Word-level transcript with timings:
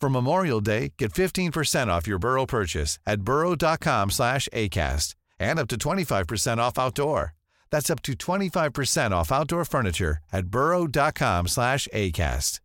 For 0.00 0.10
Memorial 0.10 0.60
Day, 0.60 0.92
get 0.98 1.12
15% 1.12 1.88
off 1.88 2.06
your 2.06 2.18
Burrow 2.18 2.44
purchase 2.46 2.98
at 3.06 3.22
burrow.com 3.22 4.10
slash 4.10 4.48
ACAST 4.52 5.14
and 5.38 5.58
up 5.58 5.68
to 5.68 5.76
25% 5.76 6.58
off 6.58 6.78
outdoor. 6.78 7.34
That's 7.70 7.90
up 7.90 8.02
to 8.02 8.12
25% 8.12 9.10
off 9.10 9.32
outdoor 9.32 9.64
furniture 9.64 10.18
at 10.32 10.46
burrow.com 10.46 11.48
slash 11.48 11.88
ACAST. 11.92 12.60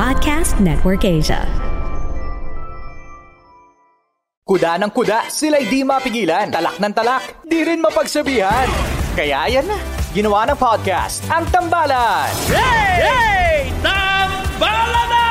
Podcast 0.00 0.56
Network 0.64 1.04
Asia. 1.04 1.44
Kuda 4.48 4.80
ng 4.82 4.90
kuda, 4.90 5.30
sila'y 5.30 5.68
di 5.68 5.84
mapigilan. 5.86 6.50
Talak 6.50 6.80
ng 6.82 6.90
talak, 6.90 7.22
di 7.46 7.62
rin 7.62 7.78
mapagsabihan. 7.78 8.66
Kaya 9.14 9.46
yan 9.46 9.68
na, 9.68 9.78
ginawa 10.10 10.42
ng 10.42 10.58
podcast, 10.58 11.22
ang 11.30 11.46
Tambalan. 11.54 12.34
Hey! 12.50 12.98
Hey! 12.98 13.70
Tambala 13.78 15.02
na! 15.06 15.26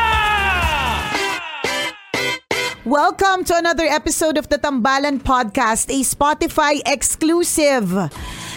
Welcome 2.88 3.44
to 3.52 3.60
another 3.60 3.84
episode 3.92 4.40
of 4.40 4.48
the 4.48 4.56
Tambalan 4.56 5.20
Podcast, 5.20 5.92
a 5.92 6.00
Spotify 6.08 6.80
exclusive. 6.88 7.92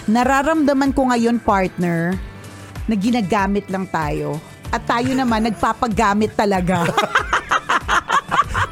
Nararamdaman 0.07 0.95
ko 0.95 1.11
ngayon, 1.11 1.43
partner, 1.43 2.15
na 2.87 2.95
ginagamit 2.95 3.67
lang 3.67 3.83
tayo. 3.91 4.39
At 4.71 4.87
tayo 4.87 5.11
naman 5.11 5.43
nagpapagamit 5.51 6.39
talaga. 6.39 6.87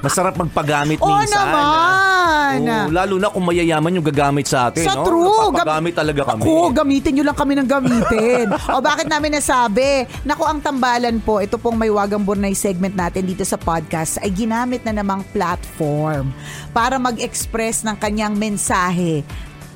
Masarap 0.01 0.33
magpagamit 0.33 0.97
Oo 0.97 1.07
minsan. 1.21 1.45
naman! 1.45 2.57
Oo, 2.65 2.89
lalo 2.89 3.15
na 3.21 3.29
kung 3.29 3.45
mayayaman 3.45 4.01
yung 4.01 4.05
gagamit 4.05 4.49
sa 4.49 4.69
atin. 4.69 4.83
Sa 4.83 5.01
no? 5.01 5.05
true. 5.05 5.53
Napapagamit 5.53 5.93
talaga 5.93 6.21
kami. 6.33 6.41
Ako, 6.43 6.73
gamitin 6.73 7.11
nyo 7.15 7.23
lang 7.29 7.37
kami 7.37 7.53
ng 7.57 7.69
gamitin. 7.69 8.45
o 8.73 8.81
bakit 8.81 9.05
namin 9.07 9.37
nasabi? 9.37 10.09
Naku, 10.25 10.43
ang 10.43 10.59
tambalan 10.59 11.21
po, 11.21 11.37
ito 11.37 11.61
pong 11.61 11.77
may 11.77 11.93
wagang 11.93 12.25
burnay 12.25 12.57
segment 12.57 12.97
natin 12.97 13.29
dito 13.29 13.45
sa 13.45 13.55
podcast 13.55 14.17
ay 14.19 14.33
ginamit 14.33 14.81
na 14.81 14.93
namang 14.97 15.21
platform 15.31 16.33
para 16.73 16.97
mag-express 16.97 17.85
ng 17.85 17.95
kanyang 17.97 18.33
mensahe 18.33 19.21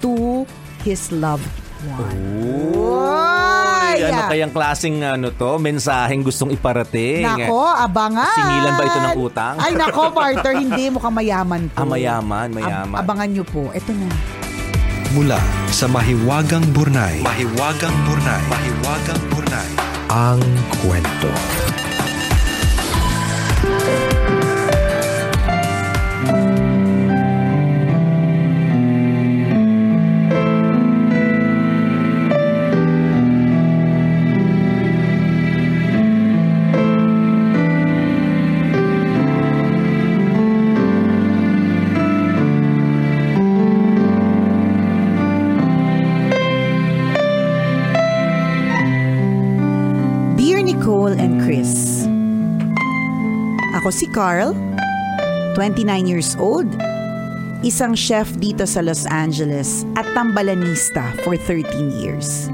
to 0.01 0.43
his 0.81 1.13
loved 1.13 1.45
one. 1.85 2.17
Uy, 2.73 3.64
Ay! 3.97 4.11
ano 4.11 4.21
kayang 4.27 4.53
klaseng 4.53 4.97
ano 4.99 5.27
to, 5.31 5.51
mensaheng 5.57 6.21
gustong 6.21 6.51
iparating? 6.51 7.23
Nako, 7.23 7.63
abangan. 7.71 8.35
Singilan 8.35 8.71
ba 8.75 8.83
ito 8.83 8.99
ng 8.99 9.17
utang? 9.17 9.55
Ay, 9.57 9.71
nako, 9.73 10.11
partner, 10.11 10.53
hindi 10.55 10.83
mukhang 10.91 11.15
mayaman 11.15 11.61
po. 11.71 11.77
Ah, 11.79 11.87
mayaman, 11.87 12.47
Ab- 12.49 12.55
mayaman. 12.55 12.97
abangan 12.99 13.29
nyo 13.31 13.43
po. 13.47 13.71
Ito 13.71 13.91
na. 13.95 14.07
Mula 15.13 15.39
sa 15.71 15.87
Mahiwagang 15.87 16.75
Burnay. 16.75 17.23
Mahiwagang 17.23 17.95
Burnay. 18.03 18.41
Mahiwagang 18.51 19.23
Burnay. 19.31 19.69
Ang 20.11 20.41
kwento. 20.83 21.31
Nicole 50.95 51.19
and 51.19 51.43
Chris, 51.43 52.07
Ako 53.75 53.91
si 53.91 54.07
Carl, 54.15 54.55
29 55.59 56.07
years 56.07 56.39
old, 56.39 56.71
isang 57.67 57.99
chef 57.99 58.31
dito 58.39 58.63
sa 58.63 58.79
Los 58.79 59.03
Angeles 59.11 59.83
at 59.99 60.07
tambalanista 60.15 61.11
for 61.27 61.35
13 61.35 61.99
years. 61.99 62.47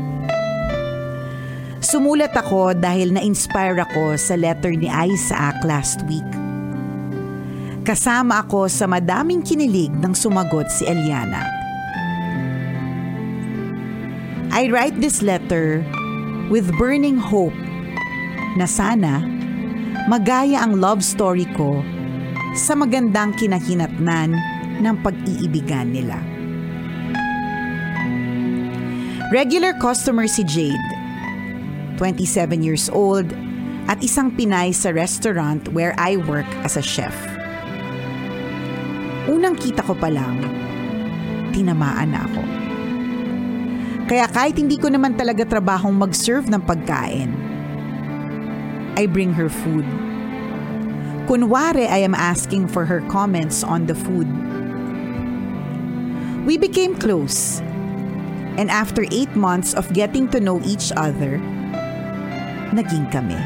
Sumulat 1.86 2.34
ako 2.34 2.74
dahil 2.74 3.14
na-inspire 3.14 3.78
ako 3.78 4.18
sa 4.18 4.34
letter 4.34 4.74
ni 4.74 4.90
Isaac 4.90 5.62
last 5.62 6.02
week. 6.10 6.26
Kasama 7.86 8.42
ako 8.42 8.66
sa 8.66 8.90
madaming 8.90 9.46
kinilig 9.46 9.94
nang 10.02 10.18
sumagot 10.18 10.66
si 10.74 10.90
Eliana. 10.90 11.46
I 14.50 14.66
write 14.74 14.98
this 14.98 15.22
letter 15.22 15.86
with 16.50 16.66
burning 16.82 17.22
hope 17.22 17.61
na 18.60 18.68
sana 18.68 19.24
magaya 20.12 20.60
ang 20.64 20.76
love 20.80 21.00
story 21.00 21.48
ko 21.56 21.80
sa 22.52 22.76
magandang 22.76 23.32
kinahinatnan 23.40 24.36
ng 24.82 24.96
pag-iibigan 25.00 25.94
nila. 25.94 26.20
Regular 29.32 29.72
customer 29.80 30.28
si 30.28 30.44
Jade, 30.44 30.90
27 31.96 32.60
years 32.60 32.92
old 32.92 33.32
at 33.88 34.04
isang 34.04 34.36
Pinay 34.36 34.76
sa 34.76 34.92
restaurant 34.92 35.72
where 35.72 35.96
I 35.96 36.20
work 36.20 36.50
as 36.68 36.76
a 36.76 36.84
chef. 36.84 37.16
Unang 39.32 39.56
kita 39.56 39.80
ko 39.88 39.96
pa 39.96 40.12
lang, 40.12 40.44
tinamaan 41.56 42.12
na 42.12 42.28
ako. 42.28 42.44
Kaya 44.12 44.28
kahit 44.28 44.60
hindi 44.60 44.76
ko 44.76 44.92
naman 44.92 45.16
talaga 45.16 45.48
trabahong 45.48 45.96
mag-serve 45.96 46.52
ng 46.52 46.60
pagkain, 46.68 47.32
I 48.96 49.08
bring 49.08 49.34
her 49.34 49.50
food. 49.50 49.86
Kunwari, 51.32 51.88
I 51.88 52.04
am 52.04 52.16
asking 52.16 52.68
for 52.68 52.84
her 52.84 53.00
comments 53.08 53.64
on 53.64 53.88
the 53.88 53.96
food. 53.96 54.28
We 56.44 56.58
became 56.58 56.98
close. 56.98 57.62
And 58.60 58.68
after 58.68 59.08
eight 59.12 59.32
months 59.36 59.74
of 59.74 59.94
getting 59.94 60.28
to 60.36 60.44
know 60.44 60.60
each 60.68 60.92
other, 60.98 61.40
naging 62.76 63.08
kami. 63.14 63.40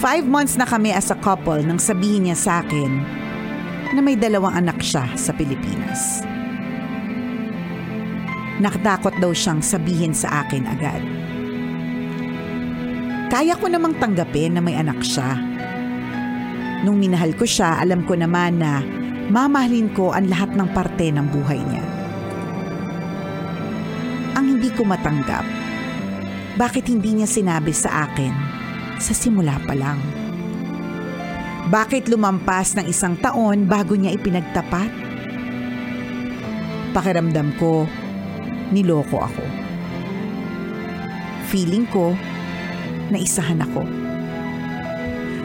Five 0.00 0.24
months 0.24 0.56
na 0.56 0.64
kami 0.64 0.92
as 0.92 1.12
a 1.12 1.18
couple 1.20 1.60
nang 1.60 1.80
sabihin 1.80 2.28
niya 2.28 2.36
sa 2.36 2.52
akin 2.64 2.92
na 3.92 4.00
may 4.00 4.16
dalawang 4.16 4.56
anak 4.56 4.80
siya 4.80 5.04
sa 5.16 5.32
Pilipinas. 5.36 6.24
Nakatakot 8.60 9.18
daw 9.18 9.34
siyang 9.34 9.60
sabihin 9.60 10.14
sa 10.14 10.46
akin 10.46 10.64
agad. 10.68 11.23
Kaya 13.34 13.58
ko 13.58 13.66
namang 13.66 13.98
tanggapin 13.98 14.54
na 14.54 14.62
may 14.62 14.78
anak 14.78 15.02
siya. 15.02 15.34
Nung 16.86 17.02
minahal 17.02 17.34
ko 17.34 17.42
siya, 17.42 17.82
alam 17.82 18.06
ko 18.06 18.14
naman 18.14 18.62
na 18.62 18.78
mamahalin 19.26 19.90
ko 19.90 20.14
ang 20.14 20.30
lahat 20.30 20.54
ng 20.54 20.70
parte 20.70 21.10
ng 21.10 21.26
buhay 21.34 21.58
niya. 21.58 21.84
ang 24.34 24.58
hindi 24.58 24.68
ko 24.74 24.82
matanggap. 24.84 25.46
Bakit 26.58 26.90
hindi 26.90 27.16
niya 27.18 27.28
sinabi 27.30 27.70
sa 27.70 28.10
akin 28.10 28.34
sa 28.98 29.14
simula 29.14 29.58
pa 29.62 29.72
lang? 29.74 29.98
Bakit 31.70 32.12
lumampas 32.12 32.76
ng 32.76 32.86
isang 32.90 33.16
taon 33.18 33.64
bago 33.64 33.96
niya 33.96 34.12
ipinagtapat? 34.12 34.90
Pakiramdam 36.92 37.56
ko, 37.58 37.88
niloko 38.70 39.22
ako. 39.22 39.44
Feeling 41.48 41.88
ko, 41.90 42.12
naisahan 43.12 43.60
ako. 43.64 43.82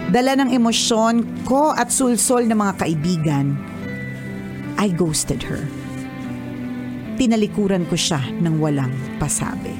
Dala 0.10 0.42
ng 0.42 0.50
emosyon 0.50 1.46
ko 1.46 1.72
at 1.76 1.94
sulsol 1.94 2.50
ng 2.50 2.58
mga 2.58 2.74
kaibigan, 2.82 3.54
I 4.82 4.90
ghosted 4.90 5.46
her. 5.46 5.62
Tinalikuran 7.20 7.86
ko 7.92 8.00
siya 8.00 8.24
ng 8.40 8.58
walang 8.58 8.96
pasabi. 9.20 9.76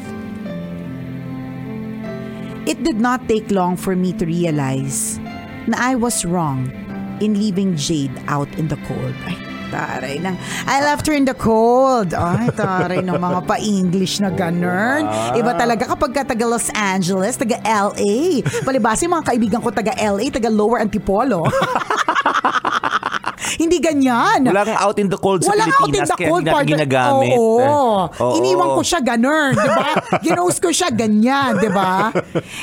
It 2.70 2.86
did 2.86 3.02
not 3.02 3.26
take 3.26 3.50
long 3.50 3.74
for 3.74 3.98
me 3.98 4.14
to 4.22 4.30
realize 4.30 5.18
na 5.66 5.80
I 5.82 5.98
was 5.98 6.22
wrong 6.22 6.70
in 7.18 7.34
leaving 7.34 7.74
Jade 7.74 8.14
out 8.30 8.52
in 8.62 8.70
the 8.70 8.78
cold. 8.86 9.18
Ay, 9.26 9.49
taray 9.70 10.18
ng, 10.20 10.36
I 10.66 10.78
left 10.84 11.06
her 11.08 11.16
in 11.16 11.24
the 11.24 11.38
cold. 11.38 12.12
Ay, 12.18 12.50
taray 12.54 13.00
ng 13.06 13.16
mga 13.16 13.40
pa-English 13.46 14.20
na 14.20 14.34
ganun. 14.34 15.06
Iba 15.38 15.56
talaga 15.56 15.94
kapag 15.96 16.12
ka 16.12 16.22
taga 16.26 16.46
Los 16.50 16.68
Angeles, 16.74 17.38
taga 17.38 17.62
LA. 17.64 18.42
Palibasi 18.66 19.06
mga 19.06 19.26
kaibigan 19.26 19.60
ko 19.62 19.70
taga 19.70 19.94
LA, 19.96 20.34
taga 20.34 20.50
Lower 20.50 20.82
Antipolo. 20.82 21.46
Hindi 23.60 23.82
ganyan. 23.82 24.46
Walang 24.46 24.78
out 24.78 24.98
in 25.02 25.10
the 25.10 25.18
cold 25.20 25.44
sa 25.44 25.52
Walang 25.52 25.74
out 25.74 25.90
in 25.90 26.00
Pilipinas 26.00 26.10
the 26.14 26.18
kaya 26.20 26.30
cold 26.30 26.44
hindi 26.46 26.54
natin 26.54 26.70
ginagamit. 26.80 27.36
Oo. 27.36 27.60
Oo. 28.08 28.34
Iniwan 28.40 28.70
ko 28.78 28.82
siya 28.86 29.00
ganun, 29.02 29.52
di 29.58 29.70
ba? 29.70 29.90
Ginose 30.24 30.60
ko 30.62 30.70
siya 30.70 30.90
ganyan, 30.94 31.60
di 31.60 31.70
ba? 31.72 32.14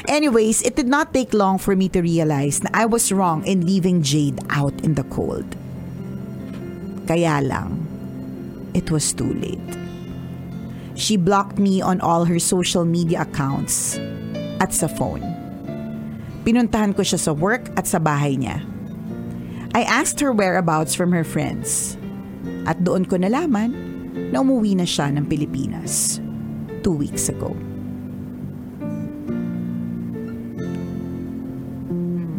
Anyways, 0.06 0.62
it 0.62 0.72
did 0.78 0.88
not 0.88 1.10
take 1.10 1.34
long 1.34 1.58
for 1.58 1.74
me 1.74 1.90
to 1.90 2.00
realize 2.00 2.62
na 2.62 2.70
I 2.72 2.88
was 2.88 3.10
wrong 3.10 3.42
in 3.44 3.66
leaving 3.66 4.00
Jade 4.00 4.40
out 4.48 4.72
in 4.86 4.94
the 4.94 5.04
cold. 5.12 5.44
Kaya 7.06 7.38
lang, 7.38 7.86
it 8.74 8.90
was 8.90 9.14
too 9.14 9.30
late. 9.38 9.72
She 10.98 11.14
blocked 11.14 11.62
me 11.62 11.78
on 11.78 12.02
all 12.02 12.26
her 12.26 12.42
social 12.42 12.82
media 12.82 13.22
accounts 13.22 13.94
at 14.58 14.74
sa 14.74 14.90
phone. 14.90 15.22
Pinuntahan 16.42 16.96
ko 16.98 17.06
siya 17.06 17.20
sa 17.22 17.30
work 17.30 17.70
at 17.78 17.86
sa 17.86 18.02
bahay 18.02 18.34
niya. 18.34 18.58
I 19.76 19.86
asked 19.86 20.18
her 20.18 20.34
whereabouts 20.34 20.98
from 20.98 21.12
her 21.14 21.22
friends. 21.22 21.94
At 22.66 22.82
doon 22.82 23.06
ko 23.06 23.20
nalaman 23.20 23.70
na 24.32 24.42
umuwi 24.42 24.74
na 24.74 24.88
siya 24.88 25.12
ng 25.14 25.30
Pilipinas 25.30 26.18
two 26.82 26.96
weeks 26.96 27.30
ago. 27.30 27.54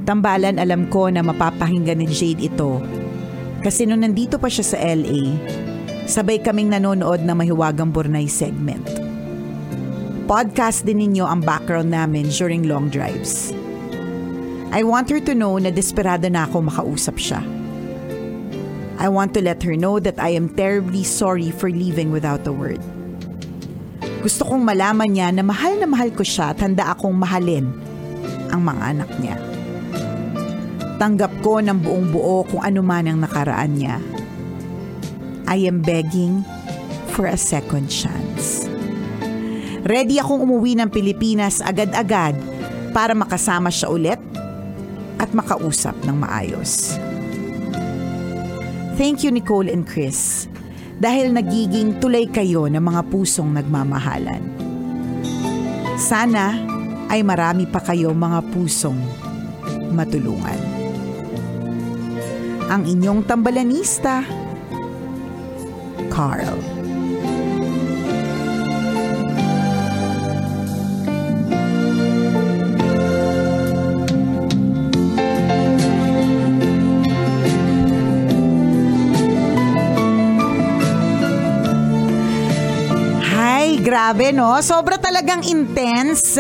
Tambalan 0.08 0.56
alam 0.56 0.88
ko 0.88 1.12
na 1.12 1.20
mapapahinggan 1.20 2.00
ni 2.00 2.08
Jade 2.08 2.48
ito 2.48 2.80
kasi 3.68 3.84
nung 3.84 4.00
nandito 4.00 4.40
pa 4.40 4.48
siya 4.48 4.64
sa 4.64 4.80
LA, 4.80 5.36
sabay 6.08 6.40
kaming 6.40 6.72
nanonood 6.72 7.20
ng 7.20 7.36
Mahiwagang 7.36 7.92
Burnay 7.92 8.24
segment. 8.32 8.88
Podcast 10.24 10.88
din 10.88 11.04
ninyo 11.04 11.28
ang 11.28 11.44
background 11.44 11.92
namin 11.92 12.32
during 12.32 12.64
long 12.64 12.88
drives. 12.88 13.52
I 14.72 14.88
want 14.88 15.12
her 15.12 15.20
to 15.20 15.36
know 15.36 15.60
na 15.60 15.68
desperado 15.68 16.32
na 16.32 16.48
ako 16.48 16.64
makausap 16.64 17.20
siya. 17.20 17.44
I 19.04 19.12
want 19.12 19.36
to 19.36 19.44
let 19.44 19.60
her 19.68 19.76
know 19.76 20.00
that 20.00 20.16
I 20.16 20.32
am 20.32 20.48
terribly 20.56 21.04
sorry 21.04 21.52
for 21.52 21.68
leaving 21.68 22.08
without 22.16 22.48
a 22.48 22.56
word. 22.56 22.80
Gusto 24.24 24.48
kong 24.48 24.64
malaman 24.64 25.12
niya 25.12 25.36
na 25.36 25.44
mahal 25.44 25.76
na 25.76 25.92
mahal 25.92 26.16
ko 26.16 26.24
siya 26.24 26.56
at 26.56 26.64
handa 26.64 26.88
akong 26.96 27.20
mahalin 27.20 27.68
ang 28.48 28.64
mga 28.64 28.96
anak 28.96 29.12
niya. 29.20 29.36
Tanggap 30.98 31.30
ko 31.46 31.62
ng 31.62 31.78
buong 31.78 32.10
buo 32.10 32.42
kung 32.50 32.66
ano 32.66 32.82
man 32.82 33.06
ang 33.06 33.22
nakaraan 33.22 33.78
niya. 33.78 34.02
I 35.46 35.70
am 35.70 35.86
begging 35.86 36.42
for 37.14 37.30
a 37.30 37.38
second 37.38 37.86
chance. 37.86 38.66
Ready 39.86 40.18
akong 40.18 40.42
umuwi 40.42 40.74
ng 40.74 40.90
Pilipinas 40.90 41.62
agad-agad 41.62 42.34
para 42.98 43.14
makasama 43.14 43.70
siya 43.70 43.94
ulit 43.94 44.22
at 45.22 45.30
makausap 45.38 45.94
ng 46.02 46.18
maayos. 46.18 46.98
Thank 48.98 49.22
you 49.22 49.30
Nicole 49.30 49.70
and 49.70 49.86
Chris 49.86 50.50
dahil 50.98 51.30
nagiging 51.30 52.02
tulay 52.02 52.26
kayo 52.26 52.66
ng 52.66 52.82
mga 52.82 53.06
pusong 53.14 53.54
nagmamahalan. 53.54 54.42
Sana 55.98 56.58
ay 57.08 57.22
marami 57.22 57.70
pa 57.70 57.86
kayo 57.86 58.18
mga 58.18 58.42
pusong 58.50 58.98
matulungan. 59.94 60.77
Ang 62.68 62.84
inyong 62.84 63.24
tambalanista, 63.24 64.28
Carl. 66.12 66.77
Grabe 83.88 84.36
no. 84.36 84.60
Sobra 84.60 85.00
talagang 85.00 85.48
intense 85.48 86.36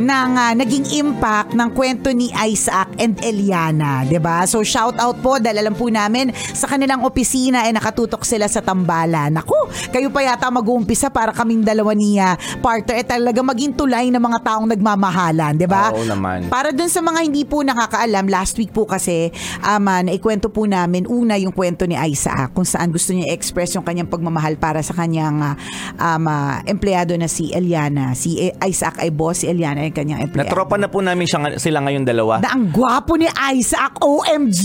ng 0.00 0.30
ah, 0.32 0.56
naging 0.56 0.96
impact 0.96 1.52
ng 1.52 1.68
kwento 1.76 2.08
ni 2.16 2.32
Isaac 2.48 2.88
and 2.96 3.20
Eliana, 3.20 4.08
'di 4.08 4.16
ba? 4.16 4.48
So 4.48 4.64
shout 4.64 4.96
out 4.96 5.20
po 5.20 5.36
dahil 5.36 5.60
alam 5.60 5.76
po 5.76 5.92
namin 5.92 6.32
sa 6.32 6.64
kanilang 6.64 7.04
opisina 7.04 7.68
ay 7.68 7.76
nakatutok 7.76 8.24
sila 8.24 8.48
sa 8.48 8.64
tambalan. 8.64 9.28
Naku, 9.28 9.68
kayo 9.92 10.08
pa 10.08 10.24
yata 10.24 10.48
mag-uumpisa 10.48 11.12
para 11.12 11.36
kaming 11.36 11.60
dalawa 11.60 11.92
niya 11.92 12.40
partner 12.64 12.96
eh 12.96 13.04
talaga 13.04 13.44
maging 13.44 13.76
tulay 13.76 14.08
ng 14.08 14.22
mga 14.22 14.38
taong 14.40 14.64
nagmamahalan, 14.72 15.52
'di 15.60 15.68
ba? 15.68 15.92
Oo 15.92 16.08
naman. 16.08 16.48
Para 16.48 16.72
dun 16.72 16.88
sa 16.88 17.04
mga 17.04 17.20
hindi 17.28 17.44
po 17.44 17.60
nakakaalam, 17.60 18.24
last 18.30 18.56
week 18.56 18.72
po 18.72 18.88
kasi 18.88 19.28
um, 19.60 19.84
uh, 19.84 20.00
naikwento 20.00 20.48
po 20.48 20.64
namin 20.64 21.04
una 21.04 21.36
yung 21.36 21.52
kwento 21.52 21.84
ni 21.84 21.98
Isaac 22.08 22.56
kung 22.56 22.64
saan 22.64 22.88
gusto 22.88 23.12
niya 23.12 23.36
i-express 23.36 23.76
yung 23.76 23.84
kanyang 23.84 24.08
pagmamahal 24.08 24.56
para 24.56 24.80
sa 24.80 24.96
kanyang 24.96 25.42
uh, 25.42 25.54
um, 26.00 26.24
uh, 26.24 26.62
empleyado 26.64 26.86
na 27.04 27.28
si 27.28 27.52
Eliana. 27.52 28.16
Si 28.16 28.40
E- 28.40 28.56
Isaac 28.64 29.04
ay 29.04 29.12
boss, 29.12 29.44
si 29.44 29.52
Eliana 29.52 29.84
ay 29.84 29.92
kanyang 29.92 30.24
empleyado. 30.24 30.48
Natropa 30.48 30.80
na 30.80 30.88
po 30.88 31.04
namin 31.04 31.28
siya, 31.28 31.60
sila 31.60 31.84
ngayon 31.84 32.08
dalawa. 32.08 32.40
Na 32.40 32.56
ang 32.56 32.72
gwapo 32.72 33.20
ni 33.20 33.28
Isaac, 33.28 34.00
OMG! 34.00 34.64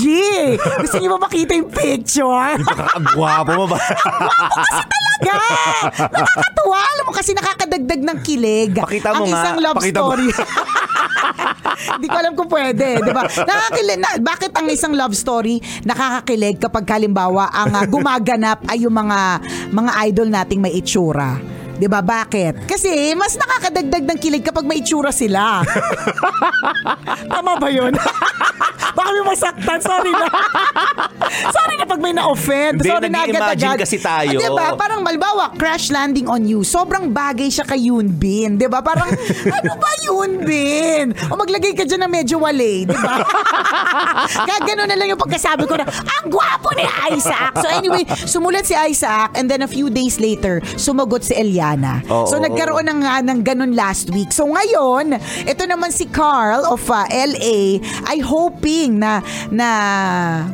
Gusto 0.80 0.96
niyo 1.02 1.20
ba 1.20 1.28
makita 1.28 1.52
yung 1.52 1.68
picture? 1.68 2.56
Kakagwapo 2.64 3.52
mo 3.58 3.66
ba? 3.68 3.80
Talaga! 5.22 5.38
Nakakatuwa. 6.08 6.80
Alam 6.80 7.04
mo 7.04 7.14
kasi 7.14 7.32
nakakadagdag 7.36 8.02
ng 8.02 8.18
kilig. 8.24 8.72
Pakita 8.80 9.12
mo 9.12 9.28
ang 9.28 9.30
nga. 9.30 9.38
isang 9.44 9.58
love 9.60 9.78
Pakita 9.78 10.00
story. 10.00 10.28
Hindi 11.82 12.08
ko 12.08 12.18
alam 12.18 12.34
kung 12.38 12.50
pwede, 12.50 13.02
di 13.02 13.12
ba? 13.12 13.26
Nakakakilig 13.26 14.00
na, 14.00 14.10
bakit 14.22 14.52
ang 14.54 14.68
isang 14.70 14.94
love 14.94 15.18
story 15.18 15.58
nakakakilig 15.82 16.62
kapag 16.62 16.86
kalimbawa 16.86 17.50
ang 17.50 17.74
ah, 17.74 17.86
gumaganap 17.86 18.62
ay 18.70 18.86
yung 18.86 18.94
mga 18.94 19.20
mga 19.74 19.92
idol 20.10 20.28
nating 20.30 20.62
may 20.62 20.74
itsura? 20.74 21.38
'Di 21.82 21.90
ba? 21.90 22.06
Bakit? 22.06 22.70
Kasi 22.70 23.18
mas 23.18 23.34
nakakadagdag 23.34 24.06
ng 24.06 24.20
kilig 24.22 24.46
kapag 24.46 24.70
may 24.70 24.86
itsura 24.86 25.10
sila. 25.10 25.66
Tama 27.34 27.58
ba 27.58 27.74
'yun? 27.74 27.90
Baka 28.98 29.10
may 29.18 29.26
masaktan. 29.26 29.80
Sorry 29.82 30.12
na. 30.14 30.28
Sorry 31.56 31.76
na 31.80 31.86
pag 31.88 32.02
may 32.04 32.14
na-offend. 32.14 32.84
Hindi, 32.84 32.92
Sorry 32.92 33.08
na 33.08 33.24
agad-agad. 33.24 33.82
kasi 33.82 33.98
tayo. 33.98 34.38
Ah, 34.38 34.42
'di 34.46 34.50
ba? 34.52 34.66
Parang 34.78 35.02
malbawa, 35.02 35.56
crash 35.58 35.90
landing 35.90 36.28
on 36.30 36.46
you. 36.46 36.62
Sobrang 36.62 37.10
bagay 37.10 37.50
siya 37.50 37.66
kay 37.66 37.90
Yoon 37.90 38.14
Bin. 38.14 38.62
'Di 38.62 38.68
ba? 38.70 38.86
Parang, 38.86 39.10
ano 39.48 39.72
ba 39.80 39.90
Yoon 40.06 40.44
Bin? 40.46 41.18
O 41.32 41.40
maglagay 41.40 41.74
ka 41.74 41.88
dyan 41.88 42.06
ng 42.06 42.12
medyo 42.12 42.38
wale. 42.44 42.86
'di 42.86 42.94
ba? 42.94 43.26
Kaya 44.46 44.60
ganun 44.70 44.86
na 44.86 44.96
lang 45.00 45.10
yung 45.10 45.22
pagkasabi 45.22 45.66
ko 45.66 45.80
na, 45.80 45.88
ang 45.88 46.30
gwapo 46.30 46.70
ni 46.76 46.86
Isaac. 47.16 47.58
So 47.58 47.68
anyway, 47.72 48.04
sumulat 48.28 48.68
si 48.68 48.76
Isaac 48.76 49.34
and 49.40 49.48
then 49.48 49.64
a 49.64 49.70
few 49.72 49.88
days 49.90 50.20
later, 50.20 50.60
sumagot 50.76 51.24
si 51.24 51.34
Eliana. 51.72 52.04
Oo. 52.12 52.28
so 52.28 52.36
nagkaroon 52.38 52.86
ng, 52.88 53.00
nga 53.04 53.24
ng 53.24 53.40
ganun 53.44 53.72
last 53.76 54.12
week. 54.12 54.32
So 54.36 54.48
ngayon, 54.48 55.16
ito 55.48 55.64
naman 55.68 55.92
si 55.96 56.08
Carl 56.08 56.68
of 56.68 56.84
uh, 56.92 57.08
LA 57.08 57.80
ay 58.08 58.20
hoping 58.20 59.00
na 59.00 59.24
na 59.52 59.70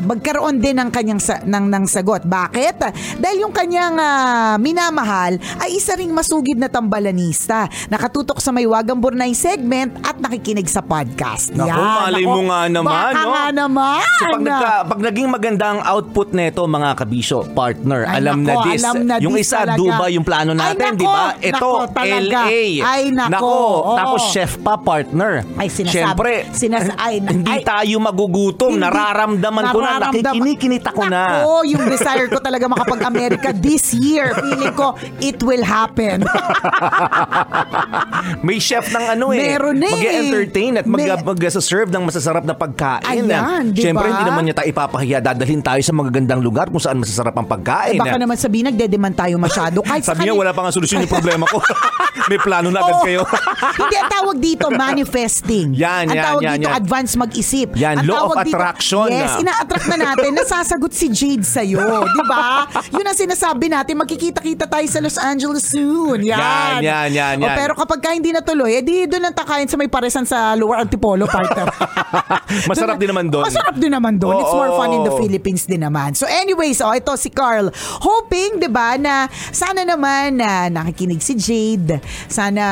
magkaroon 0.05 0.61
din 0.61 0.77
ng 0.77 0.89
kanyang 0.93 1.21
sa, 1.21 1.41
ng, 1.41 1.65
ng 1.69 1.85
sagot. 1.89 2.25
Bakit? 2.25 2.93
Dahil 3.17 3.47
yung 3.47 3.53
kanyang 3.53 3.95
ah, 3.97 4.55
minamahal 4.61 5.41
ay 5.61 5.77
isa 5.77 5.97
ring 5.97 6.13
masugid 6.13 6.57
na 6.57 6.69
tambalanista. 6.69 7.69
Nakatutok 7.89 8.41
sa 8.41 8.53
may 8.53 8.67
Wagang 8.67 8.99
Burnay 9.01 9.33
segment 9.33 9.95
at 10.03 10.19
nakikinig 10.21 10.67
sa 10.69 10.83
podcast. 10.83 11.53
Naku, 11.53 11.81
malay 11.81 12.25
mo 12.27 12.41
nga 12.51 12.61
naman, 12.67 13.11
baka 13.13 13.21
no? 13.23 13.31
nga 13.31 13.45
naman. 13.53 14.01
So 14.03 14.25
pag, 14.33 14.43
nagka, 14.43 14.71
pag 14.91 14.99
naging 15.01 15.29
maganda 15.29 15.65
ang 15.73 15.81
output 15.81 16.35
nito 16.35 16.61
mga 16.67 16.89
kabisyo, 16.99 17.47
partner, 17.55 18.03
Ay, 18.05 18.21
alam 18.21 18.43
nako, 18.43 18.49
na 18.49 18.53
this. 18.67 18.81
alam 18.83 18.97
na 19.07 19.15
yung 19.23 19.35
this 19.37 19.47
isa, 19.47 19.63
talaga. 19.63 19.79
Dubai 19.79 20.11
yung 20.17 20.25
plano 20.27 20.51
Ay, 20.53 20.59
natin, 20.59 20.93
nako, 20.93 20.99
di 20.99 21.06
ba? 21.07 21.23
Ito, 21.37 21.51
nako, 21.53 21.69
talaga. 21.91 22.39
LA. 22.43 22.59
Ay, 22.79 23.01
nako, 23.09 23.47
oo. 23.47 23.93
Tapos 23.95 24.21
chef 24.29 24.51
pa, 24.57 24.73
partner. 24.75 25.43
Ay, 25.55 25.67
sinasabi- 25.67 25.93
Siyempre, 25.93 26.31
sinas- 26.51 26.93
ay, 26.95 27.19
na- 27.19 27.31
hindi 27.31 27.51
ay- 27.51 27.63
tayo 27.63 27.95
magugutom. 27.97 28.71
Hindi. 28.73 28.83
nararamdaman 28.83 29.63
ko 29.69 29.77
na, 29.79 29.91
nakikinikinita 30.01 30.89
ko 30.91 31.03
na. 31.05 31.21
Nako, 31.41 31.53
yung 31.65 31.83
desire 31.87 32.27
ko 32.27 32.39
talaga 32.39 32.65
makapag-America 32.65 33.49
this 33.59 33.91
year. 33.93 34.31
Feeling 34.33 34.73
ko, 34.73 34.93
it 35.19 35.39
will 35.41 35.63
happen. 35.63 36.23
May 38.41 38.57
chef 38.57 38.87
ng 38.89 39.05
ano 39.09 39.31
eh. 39.31 39.39
Meron 39.49 39.79
eh. 39.81 39.91
Mag-entertain 39.91 40.71
at 40.77 40.85
mag, 40.85 41.01
mag-serve 41.25 41.89
ng 41.89 42.03
masasarap 42.03 42.43
na 42.43 42.53
pagkain. 42.53 43.23
Ayan, 43.23 43.71
di 43.71 43.81
Siyempre, 43.81 44.07
hindi 44.07 44.23
naman 44.23 44.43
niya 44.43 44.55
tayo 44.55 44.67
ipapahiya. 44.69 45.17
Dadalhin 45.19 45.61
tayo 45.61 45.81
sa 45.81 45.93
magagandang 45.93 46.39
lugar 46.39 46.69
kung 46.69 46.79
saan 46.79 46.97
masasarap 46.97 47.33
ang 47.33 47.45
Eh, 47.45 47.51
pagkain. 47.51 47.97
baka 47.97 48.17
naman 48.17 48.37
sabihin, 48.37 48.65
nagdedemand 48.67 49.15
tayo 49.15 49.35
masyado. 49.37 49.79
Kahit 49.81 50.03
sa 50.03 50.13
Sabi 50.13 50.27
niya, 50.27 50.35
wala 50.35 50.51
pa 50.51 50.61
nga 50.63 50.71
solusyon 50.71 50.96
yung 51.03 51.11
problema 51.11 51.45
ko. 51.45 51.59
May 52.31 52.39
plano 52.41 52.73
na 52.73 52.81
agad 52.81 52.97
kayo. 53.05 53.21
Hindi, 53.79 53.95
ang 53.99 54.09
tawag 54.09 54.37
dito, 54.41 54.65
manifesting. 54.73 55.77
Yan, 55.77 56.09
ang 56.09 56.17
yan, 56.17 56.25
tawag 56.25 56.41
yan, 56.41 56.57
dito, 56.57 56.67
yan. 56.67 56.79
advance 56.81 57.11
mag-isip. 57.13 57.69
Yan, 57.77 57.95
ang 58.01 58.07
law 58.09 58.33
of 58.33 58.41
dito- 58.41 58.57
attraction. 58.57 59.07
Yes, 59.13 59.37
ina-attract 59.37 59.87
na 59.93 59.97
natin, 60.11 60.29
nasasagot 60.33 60.91
si 60.95 61.07
Jade 61.13 61.45
sa'yo. 61.45 61.83
Di 62.17 62.23
ba? 62.25 62.65
Yun 62.89 63.05
ang 63.05 63.17
sinasabi 63.17 63.69
natin, 63.69 63.99
magkikita-kita 64.01 64.65
tayo 64.65 64.85
sa 64.89 64.99
Los 65.03 65.17
Angeles 65.19 65.69
soon. 65.69 66.25
Yan. 66.25 66.81
Yan, 66.81 67.11
yan, 67.13 67.35
yan, 67.35 67.35
O, 67.43 67.47
pero 67.53 67.73
kapag 67.77 67.99
ka 68.01 68.09
hindi 68.15 68.33
natuloy, 68.33 68.79
edi 68.81 69.05
doon 69.05 69.29
ang 69.29 69.35
takayin 69.35 69.69
sa 69.69 69.77
may 69.77 69.87
paresan 69.87 70.25
sa 70.25 70.57
Lower 70.57 70.81
Antipolo, 70.81 71.27
partner. 71.29 71.69
Masarap 72.65 72.97
din 72.97 73.13
naman 73.13 73.29
doon. 73.29 73.45
Masarap 73.45 73.75
din 73.77 73.91
naman 73.93 74.17
doon. 74.17 74.39
It's 74.41 74.55
more 74.55 74.73
fun 74.73 74.91
in 74.95 75.03
the. 75.03 75.17
Philippines 75.17 75.65
din 75.65 75.81
naman. 75.81 76.13
So 76.13 76.29
anyways, 76.29 76.79
oh, 76.79 76.93
ito 76.93 77.11
si 77.17 77.33
Carl. 77.33 77.73
Hoping, 78.05 78.61
'di 78.61 78.69
ba, 78.69 78.95
na 78.95 79.25
sana 79.49 79.81
naman 79.81 80.37
na 80.37 80.69
nakikinig 80.85 81.21
si 81.21 81.33
Jade. 81.37 82.01
Sana 82.29 82.65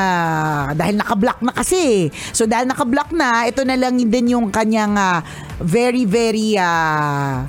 dahil 0.72 0.98
naka-block 0.98 1.42
na 1.42 1.52
kasi. 1.54 2.10
So 2.30 2.46
dahil 2.46 2.70
naka-block 2.70 3.10
na, 3.14 3.46
ito 3.48 3.66
na 3.66 3.74
lang 3.74 3.98
din 3.98 4.32
yung 4.32 4.50
kanyang 4.54 4.94
ah, 4.94 5.20
very 5.62 6.06
very 6.06 6.54
ah, 6.58 7.46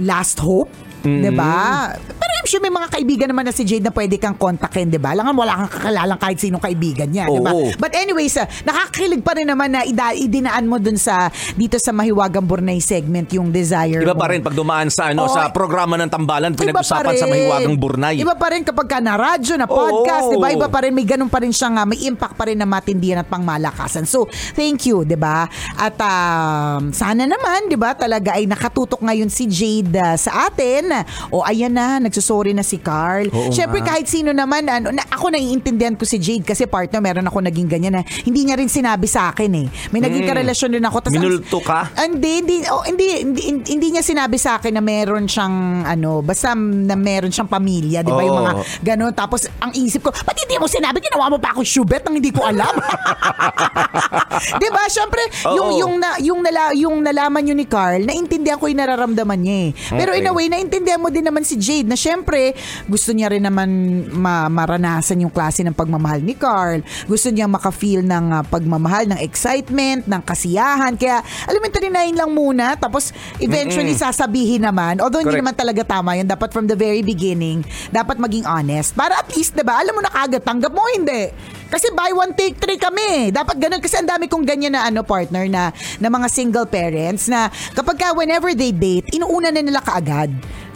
last 0.00 0.40
hope. 0.40 0.81
Mm-hmm. 1.02 1.22
'Di 1.22 1.30
ba? 1.34 1.90
Pero 1.98 2.32
I'm 2.38 2.46
sure 2.46 2.62
may 2.62 2.70
mga 2.70 2.88
kaibigan 2.94 3.28
naman 3.28 3.42
na 3.42 3.52
si 3.52 3.66
Jade 3.66 3.82
na 3.82 3.90
pwede 3.90 4.16
kang 4.22 4.38
kontakin, 4.38 4.86
'di 4.86 5.02
ba? 5.02 5.18
Langan 5.18 5.34
wala 5.34 5.66
kang 5.66 5.70
kakalalang 5.74 6.20
kahit 6.22 6.38
sinong 6.38 6.62
kaibigan 6.62 7.10
niya, 7.10 7.26
'di 7.26 7.40
ba? 7.42 7.52
But 7.76 7.98
anyways, 7.98 8.38
ah, 8.38 8.46
nakakakilig 8.62 9.26
pa 9.26 9.34
rin 9.34 9.50
naman 9.50 9.74
na 9.74 9.82
ida- 9.82 10.14
idinaan 10.14 10.70
mo 10.70 10.78
dun 10.78 10.94
sa 10.94 11.26
dito 11.58 11.74
sa 11.82 11.90
Mahiwagang 11.90 12.46
Burnay 12.46 12.78
segment 12.78 13.26
yung 13.34 13.50
desire 13.50 13.98
Iba 13.98 14.14
mo. 14.14 14.22
pa 14.22 14.30
rin 14.30 14.40
pag 14.40 14.54
dumaan 14.54 14.88
sa 14.88 15.10
ano 15.10 15.26
Oo. 15.26 15.34
sa 15.34 15.50
programa 15.50 15.98
ng 15.98 16.10
tambalan 16.10 16.54
pinag-usapan 16.54 17.02
pa 17.02 17.18
sa. 17.18 17.26
Mahiwagang 17.26 17.76
Burnay. 17.78 18.14
Iba 18.22 18.38
pa 18.38 18.54
rin 18.54 18.62
kapag 18.62 18.86
ka 18.92 18.98
na 19.00 19.16
radyo, 19.16 19.56
na 19.56 19.64
podcast, 19.64 20.28
di 20.28 20.36
ba? 20.36 20.52
Iba 20.52 20.68
pa 20.68 20.84
rin, 20.84 20.92
may 20.92 21.08
ganun 21.08 21.32
pa 21.32 21.40
rin 21.40 21.48
siyang, 21.48 21.80
ah, 21.80 21.88
may 21.88 21.96
impact 22.04 22.36
pa 22.36 22.44
rin 22.44 22.60
na 22.60 22.68
matindihan 22.68 23.24
at 23.24 23.28
pangmalakasan. 23.32 24.04
So, 24.04 24.28
thank 24.52 24.84
you, 24.84 25.08
di 25.08 25.16
ba? 25.16 25.48
At 25.80 25.96
um, 25.96 26.92
sana 26.92 27.24
naman, 27.24 27.72
di 27.72 27.80
ba, 27.80 27.96
talaga 27.96 28.36
ay 28.36 28.44
nakatutok 28.44 29.00
ngayon 29.00 29.32
si 29.32 29.48
Jade 29.48 29.96
ah, 29.96 30.16
sa 30.20 30.52
atin. 30.52 30.91
O 31.30 31.40
ayan 31.42 31.72
na, 31.72 31.96
nagsusorry 31.98 32.52
na 32.52 32.62
si 32.62 32.76
Carl. 32.76 33.28
Oo 33.28 33.48
Siyempre, 33.48 33.80
nga. 33.80 33.94
kahit 33.94 34.06
sino 34.06 34.30
naman, 34.30 34.66
ano, 34.66 34.90
na, 34.90 35.02
ako 35.08 35.30
naiintindihan 35.30 35.94
ko 35.94 36.04
si 36.04 36.16
Jade 36.16 36.44
kasi 36.44 36.64
partner, 36.64 37.00
meron 37.00 37.24
ako 37.24 37.40
naging 37.40 37.66
ganyan 37.66 37.94
na 37.94 38.02
hindi 38.22 38.44
niya 38.44 38.56
rin 38.56 38.68
sinabi 38.68 39.06
sa 39.06 39.30
akin 39.30 39.50
eh. 39.54 39.66
May 39.88 40.00
naging 40.00 40.24
karelasyon 40.24 40.70
din 40.70 40.84
ako. 40.84 40.98
Tas 41.00 41.10
Hmm. 41.12 41.20
Minulto 41.22 41.60
ka? 41.60 41.92
Hindi, 41.94 42.32
hindi, 42.40 42.56
oh, 42.66 42.82
hindi, 42.82 43.06
hindi, 43.20 43.42
hindi 43.68 43.88
niya 43.88 44.02
sinabi 44.02 44.34
sa 44.36 44.56
akin 44.56 44.72
na 44.72 44.82
meron 44.82 45.24
siyang, 45.24 45.54
ano, 45.84 46.18
basta 46.18 46.56
na 46.56 46.96
meron 46.96 47.28
siyang 47.28 47.46
pamilya, 47.46 48.00
di 48.00 48.10
ba? 48.10 48.22
Yung 48.22 48.34
Oo. 48.34 48.42
mga 48.42 48.52
ganun. 48.82 49.12
Tapos, 49.12 49.46
ang 49.58 49.70
isip 49.72 50.02
ko, 50.02 50.10
ba't 50.10 50.34
hindi 50.34 50.56
mo 50.56 50.66
sinabi? 50.66 50.98
Ginawa 50.98 51.28
mo 51.28 51.38
pa 51.38 51.52
ako 51.52 51.62
shubet 51.62 52.02
nang 52.02 52.16
hindi 52.16 52.28
ko 52.28 52.42
alam. 52.42 52.72
di 54.62 54.68
ba? 54.68 54.82
Siyempre, 54.88 55.22
yung, 55.46 55.68
Oo. 55.68 55.78
yung, 55.78 55.94
na, 55.96 56.10
yung, 56.18 56.40
nala, 56.40 56.62
yung 56.74 56.96
nalaman 56.98 57.44
yun 57.44 57.56
ni 57.56 57.66
Carl, 57.66 58.02
naintindihan 58.02 58.56
ko 58.56 58.66
yung 58.66 58.80
nararamdaman 58.80 59.38
niya 59.38 59.56
eh. 59.62 59.70
Pero 59.92 60.10
in 60.12 60.24
a 60.24 60.32
Okay. 60.32 60.36
way, 60.38 60.46
naintindihan 60.48 60.81
mo 60.98 61.08
din 61.08 61.24
naman 61.24 61.46
si 61.46 61.56
Jade 61.56 61.88
na 61.88 61.98
siyempre, 61.98 62.52
gusto 62.86 63.10
niya 63.14 63.32
rin 63.32 63.42
naman 63.42 63.68
ma- 64.12 64.50
maranasan 64.50 65.22
yung 65.22 65.32
klase 65.32 65.62
ng 65.62 65.74
pagmamahal 65.74 66.20
ni 66.20 66.34
Carl. 66.36 66.82
Gusto 67.06 67.30
niya 67.30 67.46
maka-feel 67.46 68.02
ng 68.04 68.24
ah, 68.30 68.44
pagmamahal, 68.44 69.08
ng 69.10 69.20
excitement, 69.22 70.04
ng 70.06 70.22
kasiyahan. 70.22 70.94
Kaya, 70.98 71.22
alam 71.48 71.60
mo, 71.62 71.68
trinayin 71.72 72.16
lang 72.16 72.30
muna. 72.30 72.74
Tapos, 72.76 73.10
eventually, 73.38 73.94
sasabihin 73.96 74.66
naman. 74.66 74.98
Although, 74.98 75.22
hindi 75.22 75.38
Correct. 75.38 75.46
naman 75.48 75.56
talaga 75.58 75.82
tama 75.86 76.18
yun. 76.18 76.26
Dapat 76.28 76.48
from 76.52 76.66
the 76.66 76.76
very 76.76 77.00
beginning, 77.00 77.64
dapat 77.90 78.18
maging 78.18 78.44
honest. 78.44 78.94
Para 78.94 79.18
at 79.18 79.28
least, 79.32 79.56
diba, 79.56 79.74
alam 79.74 79.94
mo 79.94 80.02
na 80.02 80.12
kagad, 80.12 80.42
tanggap 80.44 80.72
mo, 80.72 80.82
hindi. 80.92 81.32
Kasi 81.72 81.88
buy 81.96 82.12
one, 82.12 82.36
take 82.36 82.60
three 82.60 82.76
kami. 82.76 83.32
Dapat 83.32 83.56
ganun. 83.56 83.80
Kasi 83.80 83.96
ang 83.96 84.04
dami 84.04 84.28
kong 84.28 84.44
ganyan 84.44 84.76
na 84.76 84.84
ano, 84.84 85.00
partner 85.00 85.48
na, 85.48 85.72
na 85.96 86.08
mga 86.12 86.28
single 86.28 86.68
parents 86.68 87.32
na 87.32 87.48
kapag 87.72 87.96
ka, 87.96 88.12
whenever 88.12 88.52
they 88.52 88.76
date, 88.76 89.08
inuuna 89.16 89.48
na 89.48 89.64
nila 89.64 89.80
kaagad. 89.80 90.28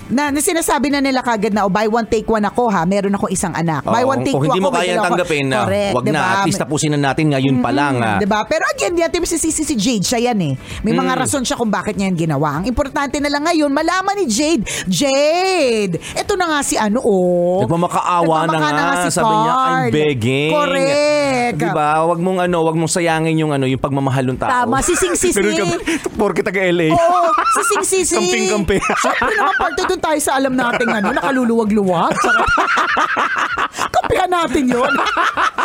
Na, 0.07 0.31
na 0.31 0.39
sinasabi 0.39 0.87
na 0.87 1.01
nila 1.01 1.19
kagad 1.19 1.51
na, 1.51 1.63
oh, 1.63 1.69
buy 1.69 1.85
one, 1.85 2.05
take 2.05 2.25
one 2.25 2.43
ako 2.43 2.69
ha. 2.69 2.85
Meron 2.85 3.11
ako 3.11 3.27
isang 3.27 3.51
anak. 3.51 3.83
Buy 3.83 4.01
Oo, 4.01 4.15
one, 4.15 4.23
take 4.23 4.31
kung 4.31 4.41
two 4.41 4.49
hindi 4.49 4.61
ako. 4.61 4.65
mo 4.65 4.71
may 4.71 4.79
kaya 4.79 4.87
dalawa 4.89 5.03
ako. 5.03 5.11
tanggapin, 5.13 5.45
na 5.45 5.57
Correct, 5.59 5.93
wag 5.93 6.05
diba? 6.05 6.15
na. 6.15 6.23
At 6.23 6.45
least 6.45 6.61
tapusin 6.61 6.91
na 6.91 7.01
natin 7.03 7.25
ngayon 7.29 7.57
pa 7.59 7.71
lang. 7.71 7.95
ah. 7.99 8.17
'Di 8.17 8.25
ba? 8.25 8.41
Pero 8.45 8.63
again, 8.69 8.93
di 8.93 9.01
natin 9.01 9.19
masisisi 9.21 9.63
si 9.63 9.75
Jade, 9.75 10.05
siya 10.05 10.31
yan 10.31 10.39
eh. 10.41 10.55
May 10.81 10.93
mga 10.93 11.11
Mm. 11.11 11.21
rason 11.21 11.43
siya 11.43 11.55
kung 11.55 11.69
bakit 11.69 11.95
niya 11.95 12.07
yan 12.07 12.19
ginawa. 12.21 12.49
Ang 12.57 12.67
importante 12.67 13.19
na 13.19 13.27
lang 13.29 13.43
ngayon, 13.43 13.67
malaman 13.69 14.15
ni 14.17 14.27
Jade, 14.27 14.63
Jade, 14.87 15.99
eto 16.15 16.35
na 16.35 16.47
nga 16.49 16.61
si 16.61 16.75
ano 16.75 17.01
oh. 17.01 17.63
Nagmamakaawa 17.63 18.37
na 18.43 18.53
Nagmamaka 18.53 18.71
nga. 19.03 19.09
Sabi 19.09 19.35
niya, 19.35 19.51
I'm 19.51 19.59
Carl. 19.59 19.91
begging. 19.91 20.51
Correct. 20.53 21.57
Di 21.57 21.69
ba? 21.69 21.89
Wag 22.05 22.19
mong 22.19 22.39
ano, 22.43 22.57
wag 22.63 22.77
mong 22.77 22.93
sayangin 22.93 23.37
yung 23.37 23.51
ano, 23.51 23.65
yung 23.65 23.79
pagmamahal 23.79 24.23
ng 24.25 24.39
tao. 24.39 24.51
Tama, 24.53 24.79
sising-sisi. 24.81 25.35
Ganun 25.35 25.83
ka, 25.83 26.09
Porke 26.13 26.41
taga 26.41 26.63
LA. 26.63 26.91
Oo, 26.91 27.21
sising-sisi. 27.57 28.15
Kamping-kampi. 28.19 28.77
Siyempre 28.79 29.33
naman, 29.33 29.55
parte 29.57 29.83
doon 29.97 30.05
tayo 30.05 30.21
sa 30.21 30.37
alam 30.37 30.53
nating 30.53 30.93
ano, 30.93 31.09
nakaluluwag-luwag. 31.17 32.13
Sarap. 32.21 32.49
Kampihan 33.97 34.29
natin 34.29 34.65
yun. 34.69 34.93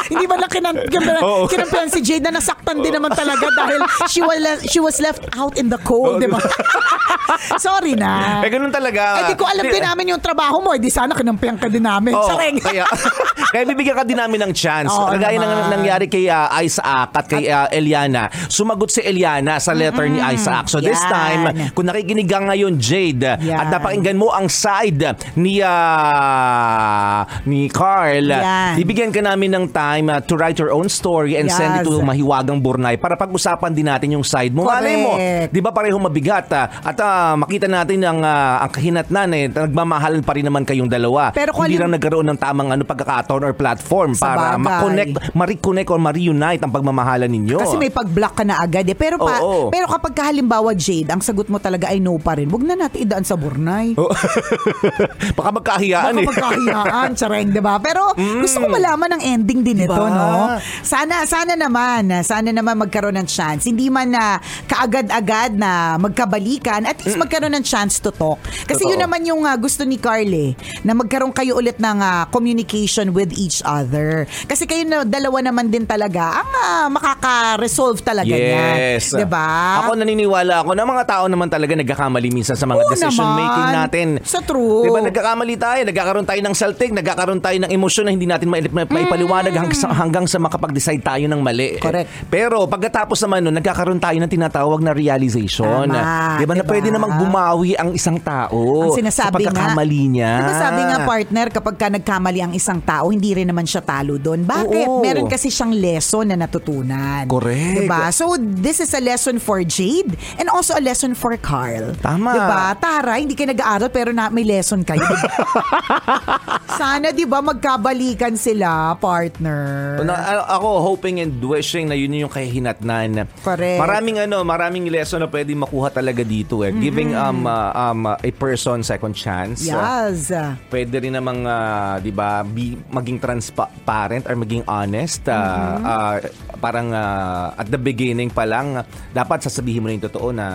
Hindi 0.07 0.25
ba 0.25 0.35
lang 0.39 0.51
kinan, 0.51 0.75
Oo. 1.19 1.51
kinampihan 1.51 1.91
si 1.91 1.99
Jade 1.99 2.31
na 2.31 2.39
nasaktan 2.39 2.79
din 2.79 2.95
naman 2.95 3.11
talaga 3.11 3.43
dahil 3.51 3.83
she 4.07 4.23
was, 4.23 4.39
le- 4.39 4.63
she 4.71 4.79
was 4.79 5.03
left 5.03 5.27
out 5.35 5.59
in 5.59 5.67
the 5.67 5.79
cold, 5.83 6.15
Oo, 6.15 6.23
di 6.23 6.31
ba? 6.31 6.39
Sorry 7.63 7.95
na. 7.95 8.43
Eh, 8.43 8.51
ganun 8.51 8.71
talaga. 8.71 9.23
Eh, 9.23 9.35
di 9.35 9.35
ko 9.39 9.47
alam 9.47 9.63
din 9.63 9.83
namin 9.83 10.15
yung 10.15 10.21
trabaho 10.23 10.59
mo. 10.59 10.69
Eh, 10.75 10.81
di 10.81 10.91
sana 10.91 11.15
kinampihan 11.15 11.55
ka 11.55 11.67
din 11.67 11.83
namin. 11.83 12.11
Oo, 12.15 12.27
Sareng. 12.27 12.59
kaya, 12.59 12.83
kaya 13.53 13.63
bibigyan 13.67 13.95
ka 13.95 14.03
din 14.03 14.19
namin 14.19 14.39
ng 14.47 14.53
chance. 14.55 14.91
Oo 14.91 15.11
Kagaya 15.11 15.39
ng 15.39 15.71
nangyari 15.71 16.05
kay 16.11 16.27
uh, 16.27 16.51
Isaac 16.59 17.11
at 17.15 17.25
kay 17.27 17.47
uh, 17.47 17.71
Eliana. 17.71 18.27
Sumagot 18.51 18.91
si 18.91 18.99
Eliana 19.03 19.59
sa 19.59 19.71
letter 19.71 20.07
ni 20.11 20.19
Isaac. 20.19 20.67
So 20.67 20.83
this 20.83 20.99
Yan. 21.07 21.11
time, 21.11 21.41
kung 21.71 21.87
nakikinig 21.87 22.27
ka 22.27 22.43
ngayon, 22.43 22.75
Jade, 22.79 23.39
Yan. 23.43 23.57
at 23.57 23.67
napakinggan 23.69 24.17
mo 24.21 24.29
ang 24.29 24.45
side 24.45 25.17
ni 25.33 25.65
uh, 25.65 27.25
ni 27.49 27.65
Carl, 27.73 28.29
Yan. 28.29 28.77
bibigyan 28.77 29.09
ka 29.09 29.25
namin 29.25 29.49
ng 29.49 29.65
time 29.73 30.13
uh, 30.13 30.21
to 30.21 30.37
write 30.37 30.61
your 30.61 30.69
own 30.69 30.85
story 30.85 31.41
and 31.41 31.49
send 31.49 31.81
it 31.81 31.89
to 31.89 31.97
Yes. 31.97 32.05
Mahiwagang 32.05 32.61
Burnay 32.61 32.97
para 32.97 33.13
pag-usapan 33.17 33.73
din 33.73 33.85
natin 33.89 34.13
yung 34.13 34.25
side 34.25 34.53
mo. 34.53 34.65
Malay 34.65 34.95
mo, 35.01 35.17
Correct. 35.17 35.49
di 35.53 35.61
ba 35.61 35.71
pareho 35.73 35.97
mabigat 35.97 36.49
ah, 36.53 36.65
at 36.81 36.97
ah, 37.01 37.33
makita 37.33 37.65
natin 37.65 38.01
ang, 38.05 38.19
ah, 38.21 38.61
ang 38.61 38.71
kahinatnan 38.73 39.29
eh, 39.33 39.45
nagmamahalan 39.49 40.21
pa 40.21 40.37
rin 40.37 40.45
naman 40.45 40.65
kayong 40.65 40.89
dalawa. 40.89 41.33
Pero 41.33 41.55
kung 41.55 41.65
Hindi 41.65 41.79
lang 41.79 41.93
nagkaroon 41.95 42.27
ng 42.35 42.39
tamang 42.41 42.69
ano, 42.73 42.83
pagkakataon 42.83 43.41
or 43.47 43.53
platform 43.55 44.17
para 44.17 44.57
bagay. 44.57 44.65
ma-connect, 44.65 45.13
ma-reconnect 45.33 45.89
or 45.89 45.99
ma-reunite 46.01 46.61
ang 46.61 46.73
pagmamahalan 46.73 47.31
ninyo. 47.31 47.57
Kasi 47.63 47.77
may 47.79 47.93
pag-block 47.93 48.33
ka 48.37 48.43
na 48.43 48.59
agad 48.59 48.83
eh. 48.85 48.97
Pero, 48.97 49.21
pa, 49.21 49.39
Oo. 49.39 49.71
pero 49.71 49.87
kapag 49.87 50.13
ka 50.13 50.23
halimbawa, 50.27 50.75
Jade, 50.75 51.09
ang 51.09 51.23
sagot 51.23 51.47
mo 51.47 51.57
talaga 51.57 51.89
ay 51.89 52.03
no 52.03 52.19
pa 52.19 52.35
rin, 52.35 52.49
huwag 52.51 52.65
na 52.65 52.75
natin 52.75 53.07
idaan 53.07 53.23
sa 53.23 53.39
Burnay. 53.39 53.95
Oh. 53.95 54.10
Baka 55.37 55.49
magkahiyaan 55.51 56.13
Baka 56.13 56.21
eh. 56.21 56.27
magkahiyaan, 56.27 57.09
tsareng, 57.13 57.47
di 57.49 57.59
ba? 57.59 57.77
Pero 57.77 58.11
gusto 58.15 58.57
ko 58.57 58.67
malaman 58.67 59.09
ang 59.13 59.21
ending 59.23 59.61
din 59.61 59.77
ito, 59.79 59.91
Diba? 59.91 60.07
no? 60.07 60.57
Sana, 60.81 61.25
sana 61.25 61.53
naman, 61.53 62.09
sana 62.21 62.49
naman 62.49 62.77
magkaroon 62.77 63.15
ng 63.15 63.27
chance. 63.27 63.65
Hindi 63.65 63.87
man 63.87 64.09
na 64.09 64.37
kaagad-agad 64.65 65.53
na 65.53 65.71
magkabalikan, 65.97 66.83
at 66.83 66.99
least 66.99 67.15
magkaroon 67.15 67.53
ng 67.53 67.63
chance 67.63 67.97
to 67.97 68.11
talk. 68.11 68.37
Kasi 68.63 68.81
Totoo. 68.81 68.91
yun 68.91 69.01
naman 69.01 69.21
yung 69.23 69.41
ah, 69.43 69.55
gusto 69.55 69.83
ni 69.83 69.95
Carl 69.95 70.27
eh, 70.27 70.51
na 70.81 70.91
magkaroon 70.91 71.31
kayo 71.31 71.55
ulit 71.55 71.77
ng 71.77 71.97
ah, 71.97 72.25
communication 72.27 72.81
with 73.11 73.31
each 73.33 73.61
other. 73.63 74.25
Kasi 74.43 74.65
kayo 74.65 74.83
na 74.83 75.03
dalawa 75.03 75.41
naman 75.41 75.67
din 75.67 75.83
talaga 75.83 76.41
ang 76.41 76.51
ah, 76.51 76.87
makaka-resolve 76.89 78.01
talaga 78.01 78.29
Yes. 78.31 79.11
niyan. 79.11 79.17
'Di 79.17 79.27
ba? 79.27 79.47
Ako 79.81 79.93
naniniwala 79.93 80.61
ako 80.61 80.71
na 80.71 80.83
mga 80.83 81.03
tao 81.05 81.25
naman 81.25 81.47
talaga 81.47 81.73
nagkakamali 81.73 82.29
minsan 82.29 82.53
sa 82.53 82.63
mga 82.63 82.79
Oo 82.79 82.89
decision 82.89 83.23
naman. 83.23 83.39
making 83.41 83.67
natin. 83.71 84.00
Sa 84.25 84.39
true. 84.41 84.87
Diba 84.87 84.99
nagkakamali 85.03 85.55
tayo, 85.57 85.81
nagkakaroon 85.85 86.27
tayo 86.27 86.41
ng 86.41 86.55
self-take, 86.55 86.93
nagkakaroon 86.95 87.41
tayo 87.41 87.57
ng 87.65 87.71
emosyon 87.71 88.09
na 88.09 88.11
hindi 88.11 88.27
natin 88.27 88.47
ma- 88.49 88.61
ma- 88.61 88.89
maipaliwanag 88.89 89.53
hanggang 89.53 89.77
sa, 89.77 89.87
hanggang 89.93 90.25
sa 90.25 90.37
makapag-decide 90.41 91.03
tayo 91.03 91.25
ng 91.29 91.41
mali. 91.41 91.77
Mm. 91.77 91.83
Correct. 91.83 92.09
Pero 92.27 92.65
pagkatapos 92.65 93.17
naman 93.27 93.45
nun, 93.45 93.55
nagkakaroon 93.61 94.01
tayo 94.01 94.17
ng 94.17 94.31
tinatawag 94.31 94.79
na 94.81 94.91
realization. 94.91 95.87
Tama, 95.89 96.39
diba, 96.41 96.53
na 96.57 96.63
diba? 96.63 96.71
pwede 96.71 96.87
namang 96.89 97.13
bumawi 97.21 97.77
ang 97.77 97.93
isang 97.93 98.17
tao 98.17 98.89
ang 98.89 98.95
sinasabi 98.95 99.45
sa 99.45 99.51
pagkakamali 99.51 100.01
nga, 100.01 100.13
niya. 100.13 100.33
Diba 100.41 100.53
sabi 100.57 100.81
nga 100.87 100.97
partner, 101.05 101.47
kapag 101.51 101.75
ka 101.77 101.87
nagkamali 101.91 102.39
ang 102.41 102.53
isang 102.55 102.79
tao, 102.81 103.13
hindi 103.13 103.31
rin 103.35 103.47
naman 103.47 103.67
siya 103.67 103.83
talo 103.85 104.17
doon. 104.17 104.47
Bakit? 104.47 104.87
Oo. 104.87 105.03
Meron 105.03 105.27
kasi 105.27 105.51
siyang 105.51 105.75
lesson 105.75 106.31
na 106.31 106.35
natutunan. 106.39 107.27
Correct. 107.27 107.85
Diba? 107.85 108.09
So, 108.15 108.39
this 108.39 108.79
is 108.79 108.91
a 108.95 109.01
lesson 109.03 109.37
for 109.37 109.61
Jade 109.61 110.15
and 110.39 110.47
also 110.47 110.73
a 110.73 110.83
lesson 110.83 111.13
for 111.13 111.35
Carl. 111.37 111.93
Tama. 111.99 112.31
Diba? 112.33 112.63
Tara, 112.79 113.19
hindi 113.19 113.35
kayo 113.35 113.51
nag-aaral 113.51 113.90
pero 113.91 114.15
na, 114.15 114.31
may 114.31 114.47
lesson 114.47 114.81
kayo. 114.81 115.03
Sana, 116.79 117.11
diba, 117.11 117.43
magkabalikan 117.43 118.39
sila, 118.39 118.95
partner. 118.95 119.99
Na, 120.01 120.47
ako 120.47 120.95
hoping 120.95 121.19
and 121.19 121.35
wishing 121.43 121.91
na 121.91 121.95
yun 121.99 122.15
yung 122.15 122.31
kahinatnan. 122.31 123.27
Correct. 123.43 123.79
Maraming 123.79 124.23
ano, 124.23 124.47
maraming 124.47 124.87
lesson 124.87 125.21
na 125.21 125.27
pwede 125.27 125.51
makuha 125.51 125.91
talaga 125.91 126.23
dito 126.23 126.63
eh. 126.63 126.71
Giving 126.71 127.11
um, 127.13 127.43
uh, 127.45 127.71
um 127.75 128.07
uh, 128.07 128.15
a 128.15 128.31
person 128.31 128.81
second 128.81 129.13
chance. 129.13 129.67
Uh, 129.67 129.79
Yes. 129.81 130.31
pwede 130.71 131.01
rin 131.01 131.17
namang 131.17 131.43
uh, 131.43 131.97
'di 131.99 132.11
ba, 132.13 132.45
be- 132.45 132.79
maging 132.89 133.19
transparent 133.19 134.23
or 134.29 134.35
maging 134.37 134.63
honest. 134.65 135.25
Uh, 135.27 135.77
uh, 135.81 136.15
parang 136.61 136.93
uh, 136.93 137.51
at 137.57 137.67
the 137.67 137.77
beginning 137.77 138.29
pa 138.29 138.45
lang 138.45 138.85
dapat 139.11 139.43
sasabihin 139.43 139.83
mo 139.83 139.89
na 139.89 139.97
yung 139.97 140.05
totoo 140.05 140.27
na 140.31 140.47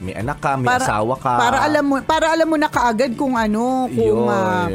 may 0.00 0.16
anak 0.16 0.38
ka, 0.40 0.56
may 0.56 0.68
asawa 0.72 1.14
ka. 1.16 1.34
Para 1.36 1.58
alam 1.64 1.84
mo, 1.84 1.94
para 2.02 2.26
alam 2.32 2.46
mo 2.48 2.55
na 2.56 2.68
kaagad 2.68 3.14
kung 3.14 3.36
ano, 3.36 3.86
kung 3.92 4.26
Yun. 4.26 4.32
ah, 4.32 4.66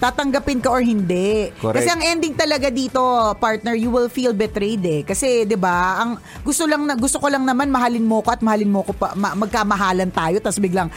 tatanggapin 0.00 0.64
ka 0.64 0.72
or 0.72 0.80
hindi. 0.80 1.52
Correct. 1.60 1.76
Kasi 1.76 1.88
ang 1.92 2.00
ending 2.00 2.32
talaga 2.32 2.72
dito, 2.72 2.98
partner, 3.36 3.76
you 3.76 3.92
will 3.92 4.08
feel 4.08 4.32
betrayed 4.32 4.80
eh. 4.82 5.00
Kasi 5.04 5.44
'di 5.44 5.60
ba, 5.60 6.00
ang 6.00 6.16
gusto 6.40 6.64
lang 6.64 6.88
na 6.88 6.96
gusto 6.96 7.20
ko 7.20 7.28
lang 7.28 7.44
naman 7.44 7.68
mahalin 7.68 8.08
mo 8.08 8.24
ko 8.24 8.32
at 8.32 8.40
mahalin 8.40 8.72
mo 8.72 8.80
ko 8.80 8.96
pa 8.96 9.12
ma- 9.12 9.36
magkamahalan 9.36 10.08
tayo 10.08 10.40
tapos 10.40 10.56
biglang 10.56 10.88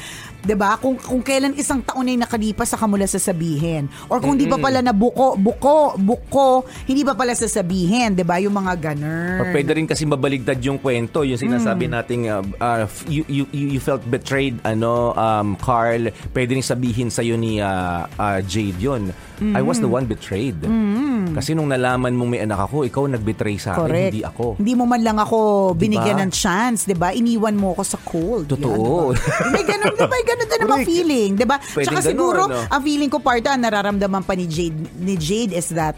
'di 0.43 0.55
ba? 0.59 0.75
Kung 0.79 0.99
kung 0.99 1.23
kailan 1.23 1.55
isang 1.55 1.79
taon 1.79 2.07
ay 2.07 2.19
nakalipas 2.19 2.71
saka 2.71 2.83
mo 2.87 2.99
lang 2.99 3.07
sasabihin. 3.09 3.87
Or 4.11 4.19
kung 4.19 4.35
hindi 4.35 4.47
pa 4.47 4.59
pala 4.59 4.83
na 4.83 4.91
buko, 4.91 5.39
buko, 5.39 5.95
buko, 5.95 6.67
hindi 6.85 7.07
pa 7.07 7.15
pala 7.15 7.31
sasabihin, 7.33 8.15
'di 8.15 8.23
ba? 8.27 8.39
Yung 8.43 8.53
mga 8.53 8.73
ganun. 8.91 9.39
Or 9.39 9.47
pwede 9.51 9.71
rin 9.75 9.87
kasi 9.87 10.03
mabaligtad 10.03 10.59
yung 10.63 10.77
kwento, 10.77 11.23
yung 11.23 11.39
sinasabi 11.39 11.87
Hmm. 11.87 11.93
nating 11.95 12.23
uh, 12.27 12.43
uh, 12.59 12.85
you, 13.07 13.23
you, 13.27 13.43
you 13.55 13.79
you 13.79 13.81
felt 13.81 14.03
betrayed, 14.07 14.59
ano, 14.67 15.15
um, 15.15 15.55
Carl. 15.57 16.11
Pwede 16.35 16.53
rin 16.53 16.63
sabihin 16.63 17.07
sa 17.07 17.23
ni 17.23 17.57
uh, 17.57 18.05
uh, 18.19 18.39
Jade 18.45 18.77
yun. 18.77 18.92
I 19.41 19.61
was 19.61 19.77
the 19.77 19.87
one 19.87 20.05
betrayed. 20.05 20.57
Kasi 21.33 21.51
nung 21.51 21.67
nalaman 21.67 22.13
mong 22.13 22.29
may 22.29 22.41
anak 22.41 22.69
ako, 22.69 22.85
ikaw 22.85 23.03
nag-betray 23.05 23.57
sa 23.57 23.73
akin, 23.73 23.81
Correct. 23.89 24.13
hindi 24.13 24.23
ako. 24.23 24.45
Hindi 24.59 24.73
mo 24.73 24.83
man 24.85 25.01
lang 25.01 25.17
ako 25.17 25.37
binigyan 25.73 26.19
Diba? 26.19 26.25
ng 26.27 26.31
chance, 26.31 26.85
'di 26.85 26.95
ba? 26.95 27.09
Iniwan 27.11 27.55
mo 27.55 27.73
ako 27.73 27.83
sa 27.83 27.97
cold. 27.99 28.45
Totoo. 28.47 29.11
Yan, 29.11 29.17
diba? 29.17 29.49
May 29.49 29.63
ganun, 29.65 29.93
diba? 29.93 30.07
May 30.07 30.23
ganun 30.23 30.47
din 30.47 30.59
naman 30.61 30.79
feeling, 30.83 31.29
'di 31.33 31.45
ba? 31.45 31.57
Tsaka 31.57 31.99
ganun, 31.99 32.05
siguro, 32.05 32.41
no? 32.45 32.59
ang 32.69 32.81
feeling 32.81 33.09
ko 33.09 33.17
part 33.17 33.41
ang 33.43 33.59
nararamdaman 33.59 34.21
pa 34.21 34.33
ni 34.35 34.45
Jade, 34.45 34.77
ni 34.99 35.17
Jade 35.17 35.53
is 35.53 35.71
that 35.71 35.97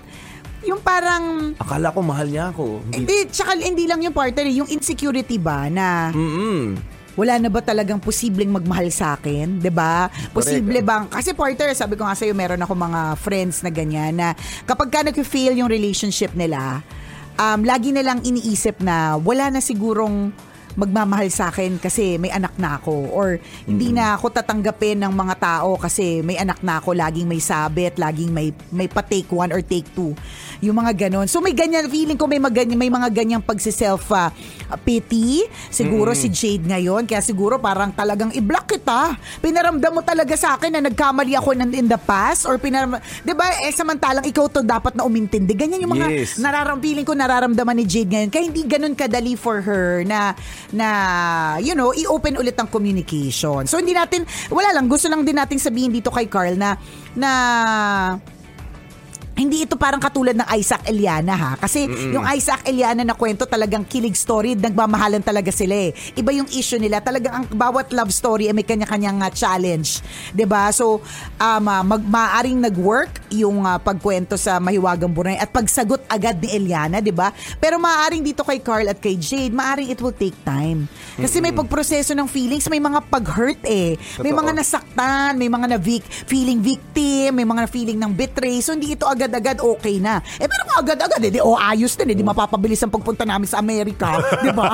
yung 0.66 0.82
parang 0.82 1.54
Akala 1.62 1.94
ko 1.94 2.02
mahal 2.02 2.26
niya 2.26 2.50
ako. 2.50 2.82
Hindi. 2.90 3.06
hindi, 3.06 3.18
tsaka 3.30 3.54
hindi 3.54 3.86
lang 3.86 4.02
yung 4.02 4.16
partner, 4.16 4.46
eh, 4.50 4.56
yung 4.58 4.70
insecurity 4.70 5.38
ba 5.38 5.70
na 5.70 6.10
Mm-mm. 6.10 6.95
Wala 7.16 7.40
na 7.40 7.50
ba 7.50 7.64
talagang 7.64 8.00
posibleng 8.00 8.52
magmahal 8.52 8.92
sa 8.92 9.16
akin? 9.16 9.60
'Di 9.64 9.72
ba? 9.72 10.12
Posible 10.36 10.84
bang 10.84 11.08
kasi 11.08 11.32
partner, 11.32 11.72
sabi 11.72 11.96
ko 11.96 12.04
nga 12.04 12.16
sa'yo, 12.16 12.36
meron 12.36 12.62
ako 12.62 12.76
mga 12.76 13.02
friends 13.20 13.64
na 13.64 13.72
ganyan 13.72 14.14
na 14.16 14.36
kapag 14.68 14.92
ka 14.92 15.00
nag-fail 15.04 15.56
yung 15.56 15.72
relationship 15.72 16.36
nila, 16.36 16.84
um, 17.40 17.64
lagi 17.64 17.92
nilang 17.96 18.24
iniisip 18.24 18.80
na 18.84 19.16
wala 19.20 19.52
na 19.52 19.64
sigurong 19.64 20.32
magmamahal 20.76 21.28
sa 21.32 21.50
akin 21.50 21.80
kasi 21.80 22.20
may 22.20 22.32
anak 22.32 22.56
na 22.60 22.80
ako. 22.80 23.12
Or 23.12 23.40
hindi 23.66 23.96
na 23.96 24.16
ako 24.16 24.32
tatanggapin 24.32 25.02
ng 25.02 25.14
mga 25.16 25.36
tao 25.40 25.80
kasi 25.80 26.20
may 26.22 26.36
anak 26.36 26.60
na 26.62 26.80
ako 26.80 26.96
laging 26.96 27.28
may 27.28 27.40
sabit 27.40 27.96
laging 27.96 28.32
may 28.32 28.52
may 28.72 28.88
pa 28.92 29.02
take 29.02 29.32
one 29.32 29.52
or 29.56 29.64
take 29.64 29.88
two. 29.96 30.12
Yung 30.60 30.76
mga 30.76 31.08
ganon. 31.08 31.28
So 31.28 31.40
may 31.40 31.56
ganyan 31.56 31.88
feeling 31.88 32.20
ko 32.20 32.28
may 32.28 32.40
mga 32.40 32.68
may 32.76 32.92
mga 32.92 33.10
ganyang 33.12 33.44
pagsi-self 33.44 34.12
ah, 34.12 34.32
pity. 34.84 35.48
Siguro 35.72 36.12
si 36.12 36.28
Jade 36.32 36.68
ngayon. 36.68 37.08
Kaya 37.08 37.24
siguro 37.24 37.60
parang 37.60 37.92
talagang 37.96 38.32
i-block 38.36 38.76
kita. 38.76 39.16
Pinaramdam 39.40 39.92
mo 39.96 40.02
talaga 40.04 40.36
sa 40.36 40.60
akin 40.60 40.80
na 40.80 40.82
nagkamali 40.84 41.34
ako 41.40 41.56
in 41.56 41.88
the 41.88 42.00
past 42.04 42.44
or 42.44 42.60
pinaram 42.60 43.00
'di 43.24 43.34
ba? 43.34 43.48
Eh 43.64 43.72
samantalang 43.72 44.26
ikaw 44.28 44.48
to 44.52 44.62
dapat 44.62 44.94
na 44.96 45.08
umintindi. 45.08 45.56
Ganyan 45.56 45.84
yung 45.84 45.96
mga 45.96 46.08
Yes. 46.12 46.38
nararam 46.38 46.78
feeling 46.80 47.08
ko 47.08 47.16
nararamdaman 47.16 47.76
ni 47.80 47.86
Jade 47.88 48.12
ngayon. 48.12 48.30
Kaya 48.30 48.44
hindi 48.46 48.62
ganun 48.68 48.94
kadali 48.94 49.34
for 49.40 49.64
her 49.64 50.04
na 50.04 50.36
na 50.74 50.88
you 51.62 51.78
know 51.78 51.92
i-open 51.94 52.40
ulit 52.40 52.58
ang 52.58 52.70
communication 52.70 53.68
so 53.70 53.78
hindi 53.78 53.94
natin 53.94 54.26
wala 54.50 54.74
lang 54.74 54.90
gusto 54.90 55.06
lang 55.12 55.22
din 55.22 55.38
nating 55.38 55.62
sabihin 55.62 55.92
dito 55.94 56.10
kay 56.10 56.26
Carl 56.26 56.58
na 56.58 56.80
na 57.14 57.30
hindi 59.36 59.68
ito 59.68 59.76
parang 59.76 60.00
katulad 60.00 60.32
ng 60.32 60.48
Isaac 60.56 60.88
Eliana 60.88 61.36
ha. 61.36 61.52
Kasi 61.60 61.86
yung 62.16 62.24
Isaac 62.24 62.64
Eliana 62.64 63.04
na 63.04 63.14
kwento 63.14 63.44
talagang 63.44 63.84
kilig 63.84 64.16
story, 64.16 64.56
nagmamahalan 64.56 65.20
talaga 65.20 65.52
sila 65.52 65.76
eh. 65.76 65.94
Iba 66.16 66.32
yung 66.32 66.48
issue 66.56 66.80
nila. 66.80 67.04
Talagang 67.04 67.44
ang 67.44 67.46
bawat 67.52 67.92
love 67.92 68.16
story 68.16 68.48
ay 68.48 68.56
may 68.56 68.64
kanya-kanyang 68.64 69.20
ah, 69.20 69.30
challenge. 69.30 70.00
'Di 70.32 70.48
ba 70.48 70.72
So, 70.72 71.04
um, 71.38 71.66
ah, 71.68 71.84
mag, 71.84 72.02
maaring 72.08 72.64
nag-work 72.64 73.25
yung 73.44 73.66
ah, 73.68 73.82
pagkwento 73.82 74.40
sa 74.40 74.62
Mahiwagang 74.62 75.12
Buray 75.12 75.36
at 75.36 75.52
pagsagot 75.52 76.06
agad 76.08 76.40
ni 76.40 76.54
Eliana, 76.56 77.04
'di 77.04 77.12
ba 77.12 77.34
Pero 77.60 77.82
maaring 77.82 78.24
dito 78.24 78.46
kay 78.46 78.62
Carl 78.62 78.88
at 78.88 79.00
kay 79.02 79.18
Jade, 79.18 79.52
maaring 79.52 79.92
it 79.92 80.00
will 80.00 80.16
take 80.16 80.36
time. 80.46 80.86
Kasi 81.16 81.40
may 81.40 81.56
pagproseso 81.56 82.12
ng 82.14 82.28
feelings, 82.28 82.68
may 82.68 82.82
mga 82.82 83.00
pag-hurt 83.08 83.62
eh. 83.64 83.96
May 84.20 84.32
Totoo. 84.32 84.42
mga 84.44 84.52
nasaktan, 84.56 85.32
may 85.40 85.50
mga 85.50 85.66
na 85.76 85.80
vic- 85.80 86.08
feeling 86.28 86.60
victim, 86.60 87.40
may 87.40 87.48
mga 87.48 87.68
feeling 87.72 87.98
ng 88.00 88.12
betray. 88.12 88.60
So 88.60 88.76
hindi 88.76 88.94
ito 88.94 89.08
agad-agad 89.08 89.64
okay 89.64 89.98
na. 89.98 90.20
Eh 90.38 90.46
pero 90.46 90.62
kung 90.68 90.80
agad-agad, 90.86 91.22
eh, 91.26 91.32
di 91.32 91.40
oh, 91.42 91.58
ayos 91.58 91.96
din, 91.96 92.12
eh, 92.14 92.18
di 92.18 92.26
mapapabilis 92.26 92.84
ang 92.84 92.92
pagpunta 92.92 93.24
namin 93.24 93.48
sa 93.50 93.64
Amerika, 93.64 94.20
di 94.46 94.52
ba? 94.52 94.70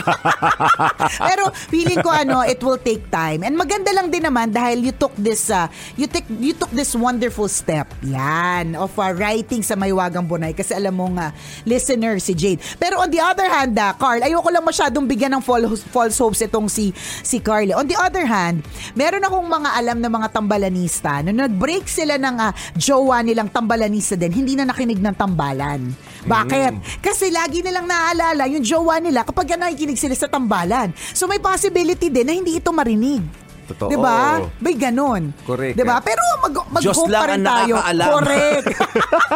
pero 1.29 1.53
feeling 1.69 2.01
ko 2.01 2.09
ano, 2.09 2.43
it 2.43 2.59
will 2.61 2.79
take 2.81 3.07
time. 3.13 3.45
And 3.45 3.55
maganda 3.55 3.93
lang 3.93 4.09
din 4.09 4.25
naman 4.25 4.51
dahil 4.51 4.83
you 4.83 4.93
took 4.93 5.13
this 5.15 5.47
uh, 5.53 5.69
you 5.95 6.09
took 6.09 6.25
you 6.41 6.53
took 6.57 6.73
this 6.73 6.91
wonderful 6.97 7.47
step. 7.47 7.87
Yan, 8.03 8.50
of 8.75 8.91
uh, 8.99 9.11
writing 9.15 9.63
sa 9.63 9.79
Maywagang 9.79 10.27
Bunay 10.27 10.51
kasi 10.51 10.75
alam 10.75 10.95
mo 10.95 11.07
nga 11.15 11.31
listener 11.63 12.19
si 12.19 12.35
Jade. 12.35 12.59
Pero 12.75 12.99
on 12.99 13.09
the 13.09 13.21
other 13.23 13.47
hand, 13.47 13.73
ah, 13.79 13.95
Carl, 13.95 14.19
ayoko 14.19 14.49
lang 14.51 14.65
masyadong 14.65 15.05
bigyan 15.07 15.31
ng 15.39 15.43
false, 15.43 15.81
false 15.89 16.17
hopes 16.19 16.43
itong 16.43 16.67
si 16.67 16.91
si 17.23 17.39
Carl. 17.39 17.71
On 17.73 17.87
the 17.87 17.95
other 17.95 18.27
hand, 18.27 18.65
meron 18.93 19.23
akong 19.23 19.47
mga 19.47 19.69
alam 19.77 19.97
na 20.03 20.09
mga 20.11 20.27
tambalanista 20.35 21.23
na 21.23 21.31
nag-break 21.31 21.87
sila 21.87 22.19
ng 22.19 22.35
ah, 22.37 22.51
jowa 22.75 23.23
nilang 23.23 23.47
tambalanista 23.47 24.19
din, 24.19 24.33
hindi 24.33 24.59
na 24.59 24.67
nakinig 24.67 24.99
ng 24.99 25.15
tambalan. 25.15 25.93
Bakit? 26.21 27.01
Kasi 27.01 27.33
lagi 27.33 27.65
nilang 27.65 27.89
naaalala 27.89 28.45
yung 28.51 28.61
jowa 28.61 29.01
nila 29.01 29.25
kapag 29.25 29.57
nakikinig 29.57 29.97
sila 29.97 30.13
sa 30.13 30.29
tambalan. 30.29 30.93
So 31.13 31.25
may 31.25 31.41
possibility 31.41 32.13
din 32.13 32.25
na 32.29 32.33
hindi 32.33 32.57
ito 32.61 32.69
marinig. 32.69 33.50
Totoo. 33.71 33.87
'Di 33.87 33.97
ba? 33.97 34.43
May 34.59 34.75
ganun. 34.75 35.31
Correct. 35.47 35.79
'Di 35.79 35.83
ba? 35.87 36.03
Pero 36.03 36.19
mag 36.43 36.53
mag 36.67 36.81
Diyos 36.83 36.99
lang 37.07 37.21
pa 37.23 37.27
rin 37.31 37.39
ang 37.39 37.47
tayo. 37.47 37.73
nakakaalam. 37.79 38.09
Correct. 38.11 38.65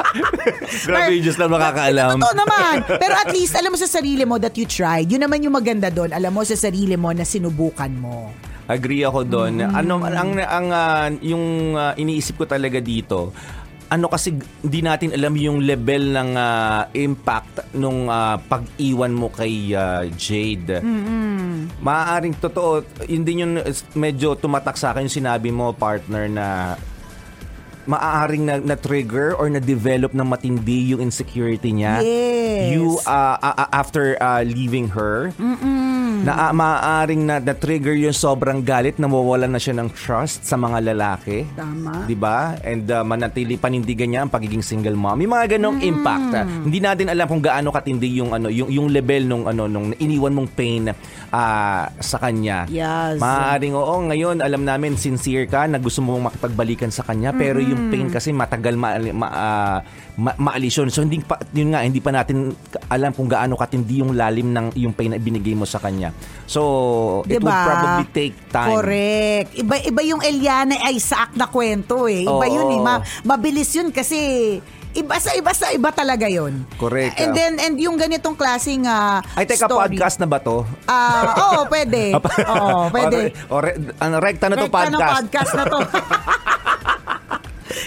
Grabe 0.92 1.14
Diyos 1.24 1.38
lang 1.40 1.52
makakaalam. 1.52 2.16
Totoo 2.20 2.36
naman. 2.36 2.76
Pero 3.00 3.14
at 3.16 3.30
least, 3.32 3.54
alam 3.56 3.72
mo 3.72 3.78
sa 3.80 3.88
sarili 3.88 4.24
mo 4.28 4.36
that 4.36 4.56
you 4.60 4.68
tried. 4.68 5.08
Yun 5.08 5.24
naman 5.24 5.40
yung 5.40 5.56
maganda 5.56 5.88
doon. 5.88 6.12
Alam 6.12 6.36
mo 6.36 6.42
sa 6.44 6.60
sarili 6.60 7.00
mo 7.00 7.16
na 7.16 7.24
sinubukan 7.24 7.92
mo. 7.96 8.36
Agree 8.66 9.06
ako 9.06 9.22
doon. 9.24 9.62
Mm. 9.62 9.72
Ano 9.78 10.02
ang 10.02 10.32
ang 10.42 10.68
ah, 10.74 11.08
yung 11.22 11.78
ah, 11.78 11.94
iniisip 11.94 12.42
ko 12.42 12.46
talaga 12.50 12.82
dito, 12.82 13.30
ano 13.90 14.10
kasi 14.10 14.34
hindi 14.66 14.80
natin 14.82 15.14
alam 15.14 15.34
yung 15.38 15.62
level 15.62 16.14
ng 16.16 16.30
ah, 16.34 16.90
impact 16.98 17.76
nung 17.78 18.10
ah, 18.10 18.42
pag-iwan 18.42 19.14
mo 19.14 19.30
kay 19.30 19.74
ah, 19.78 20.04
Jade. 20.18 20.82
Maaaring 21.82 22.36
totoo, 22.42 22.82
hindi 23.06 23.46
yun 23.46 23.62
medyo 23.94 24.34
tumatak 24.34 24.76
sa 24.80 24.94
akin 24.94 25.06
yung 25.06 25.18
sinabi 25.22 25.54
mo 25.54 25.72
partner 25.76 26.26
na 26.26 26.48
maaaring 27.86 28.44
na, 28.50 28.58
na-trigger 28.58 29.38
or 29.38 29.46
na-develop 29.50 30.12
ng 30.18 30.26
matindi 30.26 30.94
yung 30.94 31.06
insecurity 31.06 31.70
niya. 31.70 32.02
Yes. 32.02 32.74
You, 32.74 32.98
uh, 33.06 33.38
uh, 33.38 33.56
uh, 33.62 33.70
after 33.70 34.18
uh, 34.18 34.42
leaving 34.42 34.90
her, 34.90 35.30
na 36.26 36.34
ah, 36.42 36.52
maaaring 36.52 37.22
na, 37.22 37.38
na 37.38 37.54
trigger 37.54 37.94
yung 37.94 38.12
sobrang 38.12 38.60
galit, 38.60 38.98
nawawalan 38.98 39.48
na 39.48 39.62
siya 39.62 39.78
ng 39.78 39.94
trust 39.94 40.42
sa 40.42 40.58
mga 40.58 40.82
lalaki. 40.84 41.46
Tama. 41.54 42.04
'Di 42.04 42.18
ba? 42.18 42.58
And 42.60 42.90
uh, 42.90 43.06
manatili 43.06 43.56
panindigan 43.56 44.10
niya 44.10 44.26
ang 44.26 44.34
pagiging 44.34 44.66
single 44.66 44.98
mom. 44.98 45.22
Yung 45.22 45.30
mga 45.32 45.56
ganong 45.56 45.78
Mm. 45.78 45.86
impact. 45.86 46.30
ah. 46.34 46.46
Hindi 46.46 46.80
natin 46.80 47.06
alam 47.08 47.26
kung 47.26 47.40
gaano 47.40 47.70
katindi 47.70 48.18
yung 48.18 48.34
ano 48.34 48.50
yung 48.50 48.68
yung 48.68 48.88
level 48.90 49.24
nung 49.24 49.46
ano 49.46 49.70
nung 49.70 49.94
iniwan 49.94 50.34
mong 50.34 50.50
pain 50.52 50.90
ah, 51.30 51.92
sa 52.00 52.18
kanya. 52.18 52.66
Yes. 52.66 53.22
Maaaring 53.22 53.76
oo, 53.76 53.96
ngayon 54.06 54.42
alam 54.42 54.64
namin 54.64 54.96
sincere 54.96 55.46
ka 55.46 55.68
na 55.68 55.78
gusto 55.78 56.00
mo 56.00 56.18
makipagbalikan 56.18 56.90
sa 56.90 57.04
kanya 57.04 57.30
pero 57.32 57.62
yung 57.62 57.92
pain 57.92 58.10
kasi 58.10 58.32
matagal 58.32 58.74
ma, 58.74 58.96
ma, 59.12 59.28
ah, 59.30 59.78
ma- 60.16 60.38
maalis 60.42 60.74
yun. 60.74 60.88
So 60.88 61.04
hindi 61.04 61.20
pa 61.20 61.38
yun 61.52 61.76
nga 61.76 61.84
hindi 61.84 62.00
pa 62.00 62.10
natin 62.10 62.56
alam 62.88 63.12
kung 63.12 63.28
gaano 63.28 63.54
katindi 63.54 64.00
yung 64.00 64.16
lalim 64.16 64.50
ng 64.50 64.74
yung 64.76 64.96
pain 64.96 65.12
na 65.12 65.20
ibinigay 65.20 65.54
mo 65.54 65.68
sa 65.68 65.78
kanya. 65.78 66.15
So 66.46 66.62
it 67.26 67.42
Diba? 67.42 67.50
would 67.50 67.66
probably 67.66 68.08
take 68.14 68.36
time. 68.54 68.70
Correct. 68.78 69.50
Iba 69.58 69.76
iba 69.82 70.02
yung 70.06 70.22
Eliana 70.22 70.78
Isaac 70.90 71.34
na 71.34 71.50
kwento 71.50 72.06
eh. 72.06 72.22
Iba 72.22 72.46
Oo. 72.46 72.54
yun 72.54 72.68
eh. 72.70 72.80
Ma- 72.80 73.02
mabilis 73.26 73.74
yun 73.74 73.90
kasi 73.90 74.18
iba 74.96 75.20
sa 75.20 75.36
iba 75.36 75.52
sa 75.52 75.74
iba 75.74 75.90
talaga 75.92 76.30
yun. 76.30 76.64
Correct. 76.78 77.18
And 77.20 77.34
then 77.34 77.60
and 77.60 77.76
yung 77.76 77.98
ganitong 77.98 78.38
klaseng 78.38 78.86
ah, 78.86 79.20
Ay, 79.36 79.44
teka, 79.44 79.68
story. 79.68 79.98
podcast 79.98 80.22
na 80.22 80.28
ba 80.30 80.40
to? 80.40 80.64
Ah, 80.86 81.34
oo, 81.36 81.60
pwede. 81.68 82.16
Oo, 82.56 82.88
pwede. 82.94 83.34
O, 83.52 83.60
re, 83.60 83.76
ano, 84.00 84.16
rekta 84.24 84.48
na 84.48 84.56
to 84.56 84.70
Rekta 84.70 84.88
podcast. 84.88 84.96
na 84.96 85.18
podcast 85.20 85.52
na 85.52 85.64
to. 85.66 85.80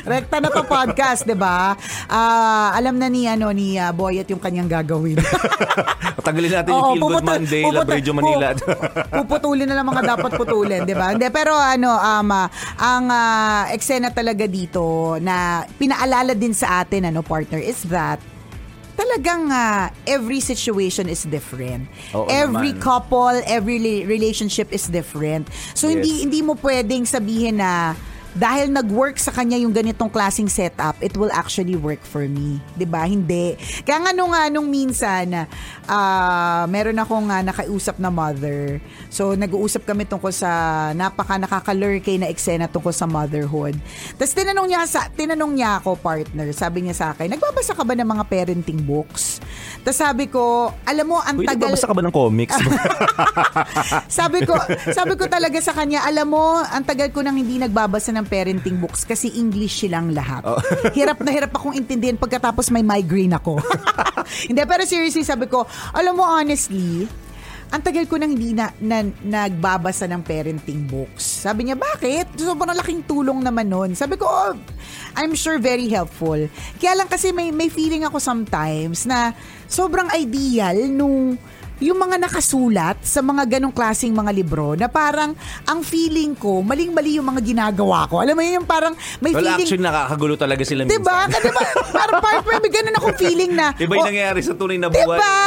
Rekta 0.02 0.38
na 0.38 0.48
to 0.48 0.62
podcast, 0.64 1.22
'di 1.22 1.34
ba? 1.34 1.74
Ah, 2.06 2.72
alam 2.72 2.94
na 2.94 3.06
ni 3.06 3.24
ano 3.24 3.48
ni 3.50 3.74
uh, 3.74 3.90
Boyet 3.90 4.26
yung 4.26 4.38
kanyang 4.38 4.68
gagawin. 4.70 5.18
Tagalin 6.20 6.50
natin 6.50 6.70
yung 6.70 6.84
Feel 6.88 7.00
Good 7.00 7.12
puputu- 7.14 7.30
Monday, 7.30 7.62
puputu- 7.62 7.76
Love 7.78 7.90
Radio 7.90 8.12
Manila. 8.12 8.46
pu- 8.52 8.78
puputulin 9.16 9.66
na 9.66 9.74
lang 9.74 9.86
mga 9.86 10.02
dapat 10.08 10.30
putulin, 10.34 10.80
'di 10.82 10.94
ba? 10.94 11.06
Hindi, 11.10 11.26
pero 11.28 11.52
ano, 11.52 11.90
um, 11.90 12.28
ah, 12.30 12.46
ang 12.76 13.04
ah, 13.06 13.62
eksena 13.70 14.10
talaga 14.10 14.44
dito 14.44 14.82
na 15.18 15.36
pinaalala 15.74 16.32
din 16.32 16.52
sa 16.52 16.80
atin 16.80 17.06
ano 17.06 17.20
partner 17.20 17.58
is 17.58 17.84
that 17.86 18.20
talagang 18.94 19.46
ah, 19.46 19.88
every 20.04 20.38
situation 20.38 21.06
is 21.06 21.22
different. 21.24 21.86
Oo 22.10 22.26
every 22.26 22.74
naman. 22.74 22.82
couple, 22.82 23.36
every 23.46 23.78
relationship 24.04 24.68
is 24.68 24.86
different. 24.86 25.46
So 25.72 25.86
Yes. 25.86 25.94
hindi 25.94 26.12
hindi 26.20 26.40
mo 26.40 26.58
pwedeng 26.58 27.06
sabihin 27.06 27.56
na 27.56 27.94
dahil 28.38 28.70
nag-work 28.70 29.18
sa 29.18 29.34
kanya 29.34 29.58
yung 29.58 29.74
ganitong 29.74 30.06
klaseng 30.06 30.46
setup, 30.46 30.94
it 31.02 31.18
will 31.18 31.34
actually 31.34 31.74
work 31.74 32.00
for 32.06 32.22
me. 32.30 32.62
'Di 32.78 32.86
ba 32.86 33.08
Hindi. 33.08 33.56
Kaya 33.88 34.04
nga 34.04 34.12
nung, 34.12 34.30
nga 34.36 34.52
nung 34.52 34.68
minsan, 34.68 35.48
ah, 35.88 36.68
meron 36.68 37.00
akong 37.00 37.26
nga 37.32 37.40
nakausap 37.40 37.96
na 37.96 38.12
mother. 38.12 38.78
So, 39.08 39.32
nag-uusap 39.32 39.88
kami 39.88 40.04
tungkol 40.04 40.30
sa 40.30 40.92
napaka 40.92 41.40
nakaka-lurkay 41.40 42.20
na 42.20 42.28
eksena 42.28 42.68
tungkol 42.68 42.92
sa 42.92 43.08
motherhood. 43.08 43.80
Tapos 44.20 44.36
tinanong 44.36 44.68
niya, 44.68 44.84
sa, 44.84 45.08
tinanong 45.08 45.56
niya 45.56 45.80
ako, 45.80 45.96
partner, 45.96 46.52
sabi 46.52 46.84
niya 46.84 46.94
sa 46.94 47.06
akin, 47.16 47.32
nagbabasa 47.32 47.72
ka 47.72 47.82
ba 47.82 47.96
ng 47.96 48.04
mga 48.04 48.24
parenting 48.28 48.80
books? 48.84 49.40
Tapos 49.80 49.98
sabi 49.98 50.28
ko, 50.28 50.68
alam 50.84 51.06
mo, 51.08 51.18
ang 51.24 51.40
Uy, 51.40 51.48
tagal... 51.48 51.72
nagbabasa 51.72 51.88
ka 51.88 51.94
ba 51.96 52.02
ng 52.04 52.14
comics? 52.14 52.56
sabi 54.20 54.44
ko, 54.44 54.54
sabi 54.92 55.16
ko 55.16 55.24
talaga 55.24 55.56
sa 55.64 55.72
kanya, 55.72 56.04
alam 56.04 56.28
mo, 56.28 56.60
ang 56.60 56.84
tagal 56.84 57.08
ko 57.08 57.24
nang 57.24 57.40
hindi 57.40 57.56
nagbabasa 57.56 58.12
ng 58.12 58.27
parenting 58.28 58.76
books 58.76 59.08
kasi 59.08 59.32
English 59.34 59.82
silang 59.82 60.12
lahat. 60.12 60.44
Oh. 60.44 60.60
hirap 60.98 61.18
na 61.24 61.32
hirap 61.32 61.50
akong 61.56 61.74
intindihan 61.74 62.20
pagkatapos 62.20 62.68
may 62.68 62.84
migraine 62.84 63.32
ako. 63.34 63.58
hindi, 64.48 64.62
pero 64.68 64.84
seriously, 64.84 65.24
sabi 65.24 65.48
ko, 65.48 65.64
alam 65.96 66.14
mo, 66.14 66.28
honestly, 66.28 67.08
ang 67.68 67.84
tagal 67.84 68.08
ko 68.08 68.16
nang 68.16 68.32
hindi 68.32 68.56
na, 68.56 68.72
na, 68.80 69.04
nagbabasa 69.04 70.08
ng 70.08 70.24
parenting 70.24 70.88
books. 70.88 71.44
Sabi 71.44 71.68
niya, 71.68 71.76
bakit? 71.76 72.24
Sobrang 72.40 72.72
laking 72.72 73.04
tulong 73.04 73.44
naman 73.44 73.68
nun. 73.68 73.92
Sabi 73.92 74.16
ko, 74.16 74.24
oh, 74.24 74.56
I'm 75.12 75.36
sure 75.36 75.60
very 75.60 75.88
helpful. 75.92 76.38
Kaya 76.80 76.96
lang 76.96 77.12
kasi 77.12 77.28
may, 77.28 77.52
may 77.52 77.68
feeling 77.68 78.08
ako 78.08 78.16
sometimes 78.16 79.04
na 79.04 79.36
sobrang 79.68 80.08
ideal 80.16 80.80
nung 80.88 81.36
yung 81.78 81.98
mga 81.98 82.18
nakasulat 82.18 82.98
sa 83.06 83.22
mga 83.22 83.58
ganong 83.58 83.74
klaseng 83.74 84.10
mga 84.10 84.34
libro 84.34 84.74
na 84.74 84.90
parang 84.90 85.34
ang 85.62 85.80
feeling 85.86 86.34
ko, 86.34 86.58
maling-mali 86.62 87.22
yung 87.22 87.28
mga 87.30 87.42
ginagawa 87.42 88.10
ko. 88.10 88.18
Alam 88.18 88.34
mo 88.34 88.42
yun, 88.42 88.62
yung 88.62 88.68
parang 88.68 88.98
may 89.22 89.30
well, 89.30 89.46
feeling... 89.46 89.66
actually, 89.66 89.84
nakakagulo 89.86 90.34
talaga 90.34 90.62
sila 90.66 90.82
minsan. 90.82 90.98
Diba? 90.98 91.18
Diba? 91.30 91.62
Parang, 91.94 92.18
parang 92.18 92.60
may 92.62 92.72
ganun 92.72 92.94
akong 92.98 93.16
feeling 93.18 93.52
na... 93.54 93.70
Iba 93.78 93.94
yung 93.94 94.06
oh, 94.06 94.10
nangyayari 94.10 94.40
sa 94.42 94.52
tunay 94.58 94.78
na 94.78 94.90
buhay. 94.90 95.18
Diba? 95.18 95.38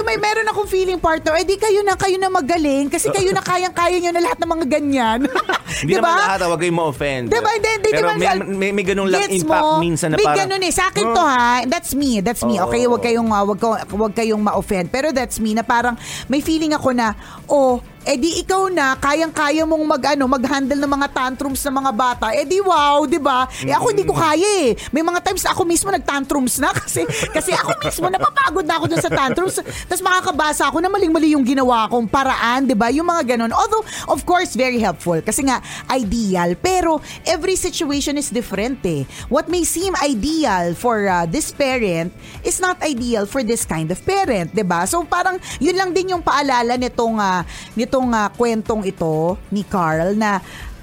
yung 0.00 0.06
may 0.08 0.16
meron 0.16 0.48
akong 0.48 0.68
feeling 0.68 0.96
partner, 0.96 1.36
eh 1.36 1.44
di 1.44 1.60
kayo 1.60 1.84
na, 1.84 1.94
kayo 1.94 2.16
na 2.16 2.32
magaling 2.32 2.88
kasi 2.88 3.12
kayo 3.12 3.30
na 3.36 3.44
kayang-kaya 3.44 3.96
nyo 4.00 4.10
na 4.16 4.22
lahat 4.24 4.38
ng 4.40 4.50
mga 4.50 4.66
ganyan. 4.66 5.18
Hindi 5.80 5.96
diba? 5.96 6.08
naman 6.08 6.24
lahat, 6.24 6.38
huwag 6.44 6.60
kayong 6.60 6.78
ma-offend. 6.80 7.24
Diba? 7.30 7.50
Hindi, 7.56 7.70
hindi 7.80 7.90
Pero 7.94 8.08
may, 8.16 8.28
may, 8.44 8.70
may 8.74 8.84
ganung 8.84 9.08
lang 9.08 9.32
impact 9.32 9.64
mo? 9.64 9.80
minsan 9.80 10.12
na 10.12 10.16
May 10.20 10.26
parang... 10.28 10.40
ganun 10.44 10.62
eh. 10.66 10.72
Sa 10.74 10.84
akin 10.92 11.04
to 11.08 11.24
ha. 11.24 11.64
That's 11.64 11.92
me. 11.96 12.20
That's 12.20 12.42
me. 12.44 12.60
Okay, 12.60 12.84
oo, 12.84 12.96
wag 12.98 13.02
kayong, 13.06 13.28
uh, 13.32 13.44
wag, 13.48 13.58
ko- 13.62 13.80
wag 13.80 14.12
kayong 14.12 14.42
ma-offend. 14.44 14.92
Pero 14.92 15.08
that's 15.14 15.40
me 15.40 15.49
na 15.52 15.66
parang 15.66 15.98
may 16.30 16.40
feeling 16.40 16.72
ako 16.76 16.94
na, 16.94 17.14
oh, 17.50 17.82
eh 18.04 18.16
di 18.16 18.40
ikaw 18.40 18.72
na, 18.72 18.96
kayang-kaya 18.96 19.68
mong 19.68 19.84
mag, 19.84 20.02
ano, 20.16 20.24
mag-handle 20.24 20.80
ng 20.80 20.92
mga 20.92 21.08
tantrums 21.12 21.60
ng 21.60 21.74
mga 21.74 21.92
bata. 21.92 22.26
Eh 22.32 22.48
di 22.48 22.58
wow, 22.60 23.04
di 23.04 23.20
ba? 23.20 23.44
Eh 23.60 23.72
ako 23.72 23.86
hindi 23.92 24.04
ko 24.08 24.16
kaya 24.16 24.48
eh. 24.64 24.76
May 24.88 25.04
mga 25.04 25.20
times 25.20 25.44
ako 25.44 25.68
mismo 25.68 25.92
nag-tantrums 25.92 26.56
na 26.58 26.72
kasi, 26.80 27.04
kasi 27.32 27.52
ako 27.52 27.76
mismo 27.84 28.06
napapagod 28.08 28.64
na 28.64 28.80
ako 28.80 28.84
dun 28.88 29.02
sa 29.04 29.12
tantrums. 29.12 29.60
Tapos 29.60 30.02
makakabasa 30.02 30.68
ako 30.72 30.80
na 30.80 30.88
maling-mali 30.88 31.36
yung 31.36 31.44
ginawa 31.44 31.86
kong 31.92 32.08
paraan, 32.08 32.64
di 32.64 32.76
ba? 32.76 32.88
Yung 32.88 33.06
mga 33.06 33.36
ganun. 33.36 33.52
Although, 33.52 33.84
of 34.08 34.24
course, 34.24 34.56
very 34.56 34.80
helpful. 34.80 35.20
Kasi 35.20 35.44
nga, 35.44 35.60
ideal. 35.92 36.56
Pero, 36.56 37.04
every 37.28 37.54
situation 37.54 38.16
is 38.16 38.32
different 38.32 38.80
eh. 38.88 39.04
What 39.28 39.52
may 39.52 39.62
seem 39.66 39.92
ideal 40.00 40.72
for 40.74 41.04
uh, 41.04 41.28
this 41.28 41.52
parent 41.52 42.14
is 42.42 42.58
not 42.58 42.80
ideal 42.80 43.28
for 43.28 43.44
this 43.44 43.68
kind 43.68 43.90
of 43.92 43.98
parent, 44.02 44.54
'di 44.54 44.64
ba? 44.64 44.86
So 44.88 45.02
parang 45.04 45.38
yun 45.60 45.76
lang 45.76 45.90
din 45.92 46.16
yung 46.16 46.22
paalala 46.24 46.78
nitong 46.78 47.20
uh, 47.20 47.42
nitong 47.76 47.89
uh, 47.98 48.30
kwentong 48.38 48.86
ito 48.86 49.34
ni 49.50 49.66
Carl 49.66 50.14
na 50.14 50.38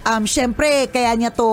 um, 0.08 0.24
syempre, 0.24 0.88
kaya 0.88 1.12
niya 1.20 1.36
to 1.36 1.48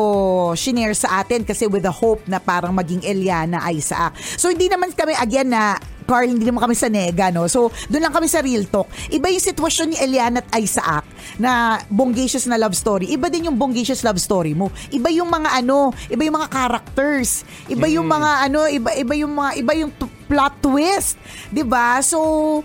shinare 0.54 0.94
sa 0.94 1.22
atin 1.22 1.42
kasi 1.42 1.66
with 1.66 1.82
the 1.82 1.90
hope 1.90 2.22
na 2.30 2.38
parang 2.38 2.70
maging 2.74 3.02
Eliana 3.02 3.62
Isaac. 3.74 4.14
So, 4.38 4.50
hindi 4.50 4.70
naman 4.70 4.94
kami, 4.94 5.18
again 5.18 5.50
na, 5.50 5.78
Carl, 6.04 6.28
hindi 6.28 6.44
naman 6.44 6.68
kami 6.68 6.76
sa 6.76 6.92
nega, 6.92 7.32
no? 7.32 7.48
So, 7.48 7.72
doon 7.88 8.04
lang 8.04 8.14
kami 8.14 8.28
sa 8.28 8.44
real 8.44 8.68
talk. 8.68 8.92
Iba 9.08 9.32
yung 9.32 9.40
sitwasyon 9.40 9.88
ni 9.88 9.96
Eliana 9.96 10.44
at 10.44 10.48
Isaac 10.60 11.04
na 11.40 11.80
bongacious 11.88 12.44
na 12.44 12.60
love 12.60 12.76
story. 12.76 13.08
Iba 13.08 13.32
din 13.32 13.48
yung 13.48 13.56
bongacious 13.56 14.04
love 14.04 14.20
story 14.20 14.52
mo. 14.52 14.68
Iba 14.92 15.08
yung 15.08 15.32
mga 15.32 15.64
ano, 15.64 15.96
iba 16.12 16.22
yung 16.28 16.36
mga 16.36 16.52
characters. 16.52 17.48
Iba 17.72 17.88
yung 17.88 18.04
mga 18.04 18.30
ano, 18.52 18.68
iba 18.68 18.92
iba 18.92 19.14
yung 19.16 19.32
mga 19.32 19.50
iba 19.64 19.72
yung 19.80 19.92
t- 19.96 20.12
plot 20.28 20.54
twist, 20.60 21.16
'di 21.48 21.64
ba? 21.64 22.00
So, 22.04 22.60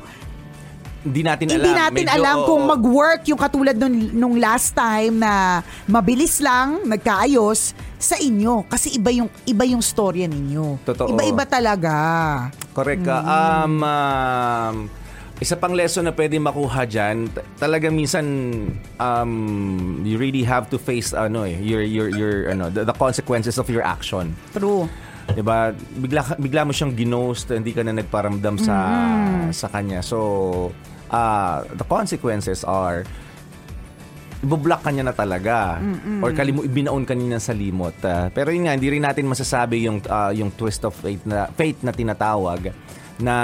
Hindi 1.10 1.26
natin 1.26 1.46
alam. 1.50 1.58
hindi 1.58 1.72
natin 1.74 2.06
Medyo, 2.06 2.18
alam 2.22 2.36
oo. 2.38 2.48
kung 2.54 2.62
mag-work 2.70 3.22
yung 3.26 3.40
katulad 3.42 3.76
nung, 3.76 3.96
nung 4.14 4.36
last 4.38 4.78
time 4.78 5.18
na 5.18 5.66
mabilis 5.90 6.38
lang, 6.38 6.86
nagkaayos 6.86 7.74
sa 8.00 8.16
inyo 8.16 8.64
kasi 8.70 8.96
iba 8.96 9.10
yung 9.12 9.28
iba 9.44 9.66
yung 9.66 9.82
storya 9.82 10.30
ninyo. 10.30 10.86
Totoo. 10.86 11.12
Iba-iba 11.12 11.44
talaga. 11.50 11.94
Correct 12.72 13.04
ka. 13.04 13.18
Mm. 13.20 13.28
Um, 13.28 13.74
um, 13.84 14.76
isa 15.40 15.56
pang 15.56 15.72
lesson 15.72 16.04
na 16.04 16.12
pwede 16.12 16.36
makuha 16.36 16.84
dyan, 16.84 17.32
t- 17.32 17.44
talaga 17.56 17.88
minsan 17.88 18.24
um, 19.00 19.34
you 20.04 20.20
really 20.20 20.44
have 20.44 20.68
to 20.68 20.76
face 20.76 21.16
ano 21.16 21.48
eh, 21.48 21.56
your 21.60 21.80
your 21.80 22.12
your 22.12 22.52
ano 22.52 22.68
the, 22.68 22.84
the 22.84 22.96
consequences 22.96 23.56
of 23.56 23.68
your 23.72 23.84
action. 23.84 24.36
True. 24.52 24.86
'Di 25.32 25.40
ba? 25.40 25.72
Bigla 25.76 26.36
bigla 26.36 26.62
mo 26.68 26.76
siyang 26.76 26.92
ginost, 26.92 27.56
hindi 27.56 27.72
ka 27.72 27.88
na 27.88 27.96
nagparamdam 27.96 28.60
sa 28.60 28.76
sa 29.56 29.68
kanya. 29.72 30.04
So, 30.04 30.72
uh, 31.10 31.66
the 31.76 31.86
consequences 31.86 32.64
are 32.64 33.04
ibublock 34.40 34.88
ka 34.88 34.90
niya 34.90 35.04
na 35.04 35.12
talaga. 35.12 35.84
Or 36.24 36.32
kalimu 36.32 36.64
ibinaon 36.64 37.04
ka 37.04 37.12
niya 37.12 37.44
sa 37.44 37.52
limot. 37.52 37.96
Ah, 38.08 38.32
pero 38.32 38.56
yun 38.56 38.68
nga, 38.68 38.74
hindi 38.76 38.88
rin 38.88 39.04
natin 39.04 39.28
masasabi 39.28 39.84
yung 39.84 40.00
ah, 40.08 40.32
yung 40.32 40.56
twist 40.56 40.84
of 40.88 40.96
fate 40.96 41.24
na 41.28 41.52
fate 41.52 41.84
na 41.84 41.92
tinatawag 41.92 42.72
na 43.20 43.36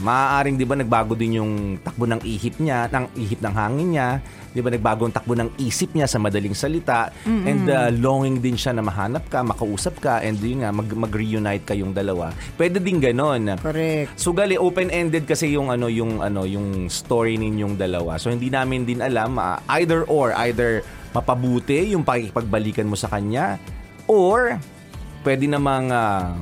maaaring 0.00 0.56
'di 0.56 0.64
ba 0.64 0.76
nagbago 0.80 1.12
din 1.12 1.38
yung 1.38 1.52
takbo 1.84 2.08
ng 2.08 2.24
ihip 2.24 2.56
niya, 2.56 2.88
ng 2.88 3.12
ihip 3.20 3.40
ng 3.44 3.54
hangin 3.54 3.88
niya, 3.92 4.08
'di 4.56 4.60
ba 4.64 4.70
nagbago 4.72 5.04
ang 5.04 5.12
takbo 5.12 5.36
ng 5.36 5.50
isip 5.60 5.92
niya 5.92 6.08
sa 6.08 6.16
madaling 6.16 6.56
salita 6.56 7.12
and 7.26 7.68
ah, 7.68 7.92
longing 7.92 8.40
din 8.40 8.56
siya 8.56 8.72
na 8.72 8.80
mahanap 8.80 9.26
ka, 9.28 9.44
makausap 9.44 10.00
ka 10.00 10.24
and 10.24 10.40
yun 10.40 10.64
nga 10.64 10.72
mag, 10.72 10.88
mag-reunite 10.88 11.66
kayong 11.66 11.92
dalawa. 11.92 12.30
Pwede 12.56 12.78
din 12.80 13.02
ganon. 13.02 13.60
Correct. 13.60 14.16
Sugali 14.16 14.56
open-ended 14.56 15.28
kasi 15.28 15.52
yung 15.52 15.68
ano 15.68 15.90
yung 15.90 16.22
ano 16.22 16.48
yung 16.48 16.86
story 16.88 17.36
ninyong 17.36 17.76
dalawa. 17.76 18.16
So 18.16 18.30
hindi 18.30 18.48
namin 18.48 18.88
din 18.88 19.04
alam 19.04 19.36
ah, 19.36 19.60
either 19.76 20.06
or 20.08 20.32
either 20.48 20.80
mapabuti 21.10 21.92
yung 21.92 22.02
pakikipagbalikan 22.02 22.88
mo 22.88 22.96
sa 22.98 23.06
kanya 23.10 23.60
or 24.08 24.56
pwede 25.26 25.50
namang 25.50 25.90
ah, 25.90 26.32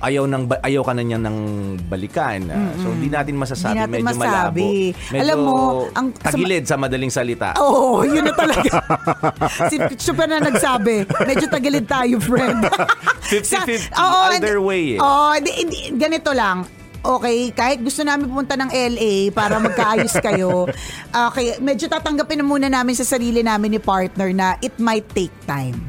ayaw 0.00 0.24
nang 0.24 0.44
ba- 0.44 0.60
ayaw 0.60 0.80
ka 0.80 0.92
na 0.92 1.02
niya 1.02 1.18
ng 1.18 1.36
balikan. 1.84 2.40
Ah, 2.46 2.72
so 2.74 2.88
hindi 2.88 3.06
natin 3.06 3.36
masasabi 3.36 3.76
Hindi 3.76 3.84
natin 3.84 3.92
medyo 3.94 4.06
masabi. 4.16 4.68
malabo. 4.90 5.10
Medyo 5.10 5.20
Alam 5.20 5.38
mo, 5.38 5.56
ang- 5.92 6.12
tagilid 6.16 6.64
sa 6.64 6.74
madaling 6.74 7.12
salita. 7.12 7.48
Oo, 7.56 8.02
yun 8.02 8.24
na 8.24 8.32
talaga. 8.32 8.70
si 9.68 9.76
Super 10.00 10.26
na 10.26 10.40
nagsabi, 10.40 11.04
medyo 11.22 11.46
tagilid 11.46 11.84
tayo, 11.84 12.16
friend. 12.18 12.64
50-50, 13.30 13.92
Sa- 13.92 14.32
either 14.32 14.56
hindi- 14.56 14.66
way 14.66 14.82
eh. 14.96 14.98
Oo, 14.98 15.28
hindi, 15.32 15.50
hindi, 15.54 15.78
ganito 15.94 16.32
lang. 16.32 16.64
Okay, 17.00 17.48
kahit 17.56 17.80
gusto 17.80 18.04
namin 18.04 18.28
pumunta 18.28 18.60
ng 18.60 18.68
LA 18.68 19.32
para 19.32 19.56
magkaayos 19.56 20.12
kayo, 20.20 20.68
okay, 21.32 21.56
medyo 21.56 21.88
tatanggapin 21.88 22.44
na 22.44 22.44
muna 22.44 22.68
namin 22.68 22.92
sa 22.92 23.08
sarili 23.08 23.40
namin 23.40 23.72
ni 23.72 23.80
partner 23.80 24.28
na 24.36 24.60
it 24.60 24.76
might 24.76 25.08
take 25.16 25.32
time. 25.48 25.80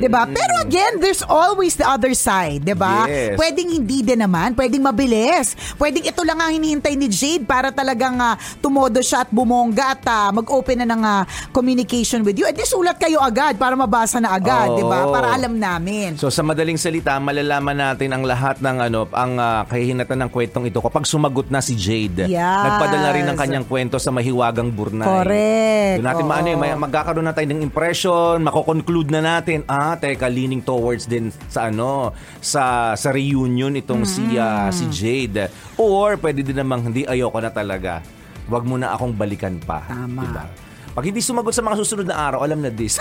'Di 0.00 0.08
ba? 0.08 0.24
Pero 0.24 0.64
again, 0.64 0.96
there's 1.00 1.20
always 1.24 1.76
the 1.76 1.84
other 1.84 2.16
side, 2.16 2.64
'di 2.64 2.72
ba? 2.72 3.04
Yes. 3.04 3.36
Pwedeng 3.36 3.68
hindi 3.68 4.00
din 4.00 4.20
naman, 4.24 4.56
pwedeng 4.56 4.80
mabilis. 4.80 5.56
Pwedeng 5.76 6.08
ito 6.08 6.24
lang 6.24 6.40
ang 6.40 6.52
hinihintay 6.52 6.96
ni 6.96 7.08
Jade 7.08 7.44
para 7.44 7.68
talagang 7.68 8.16
ah, 8.16 8.40
tumodo 8.64 9.00
siya 9.04 9.28
at 9.28 9.30
bumongga 9.32 9.96
at 9.96 10.04
ah, 10.08 10.32
mag-open 10.32 10.84
na 10.84 10.86
ng 10.88 11.02
ah, 11.04 11.22
communication 11.52 12.24
with 12.24 12.36
you. 12.36 12.48
At 12.48 12.56
di 12.56 12.64
sulat 12.64 12.96
kayo 12.96 13.20
agad 13.20 13.60
para 13.60 13.76
mabasa 13.76 14.20
na 14.24 14.32
agad, 14.32 14.72
Oo. 14.72 14.76
'di 14.80 14.84
ba? 14.88 15.04
Para 15.08 15.36
alam 15.36 15.56
namin. 15.56 16.16
So 16.16 16.32
sa 16.32 16.40
madaling 16.40 16.80
salita, 16.80 17.16
malalaman 17.20 17.76
natin 17.76 18.16
ang 18.16 18.24
lahat 18.24 18.60
ng 18.64 18.76
ano, 18.88 19.04
ang 19.12 19.36
ah, 19.36 19.68
kahihinatan 19.68 20.24
ng 20.24 20.30
kwentong 20.46 20.70
ito 20.70 20.78
kapag 20.78 21.02
sumagot 21.02 21.50
na 21.50 21.58
si 21.58 21.74
Jade. 21.74 22.30
Yes. 22.30 22.38
Nagpadala 22.38 23.10
rin 23.10 23.26
ng 23.26 23.34
kanyang 23.34 23.66
kwento 23.66 23.98
sa 23.98 24.14
mahiwagang 24.14 24.70
burnay. 24.70 25.02
Correct. 25.02 25.94
Doon 25.98 26.06
natin 26.06 26.22
Oo. 26.22 26.30
maano, 26.30 26.46
eh, 26.46 26.56
may, 26.56 26.70
magkakaroon 26.78 27.26
na 27.26 27.34
tayo 27.34 27.50
ng 27.50 27.66
impression, 27.66 28.38
mako-conclude 28.46 29.10
na 29.10 29.18
natin, 29.18 29.66
ah, 29.66 29.98
teka, 29.98 30.30
leaning 30.30 30.62
towards 30.62 31.10
din 31.10 31.34
sa 31.50 31.66
ano, 31.66 32.14
sa 32.38 32.94
sa 32.94 33.10
reunion 33.10 33.74
itong 33.74 34.06
si 34.06 34.38
ah, 34.38 34.70
si 34.70 34.86
Jade. 34.86 35.50
Or 35.74 36.14
pwede 36.22 36.46
din 36.46 36.54
namang 36.54 36.94
hindi 36.94 37.02
ayoko 37.02 37.42
na 37.42 37.50
talaga. 37.50 38.06
Huwag 38.46 38.62
mo 38.62 38.78
na 38.78 38.94
akong 38.94 39.10
balikan 39.10 39.58
pa. 39.58 39.82
Tama. 39.90 40.22
Diba? 40.22 40.65
Pag 40.96 41.12
hindi 41.12 41.20
sumagot 41.20 41.52
sa 41.52 41.60
mga 41.60 41.76
susunod 41.76 42.08
na 42.08 42.16
araw, 42.16 42.40
alam 42.40 42.64
na 42.64 42.72
this. 42.72 42.96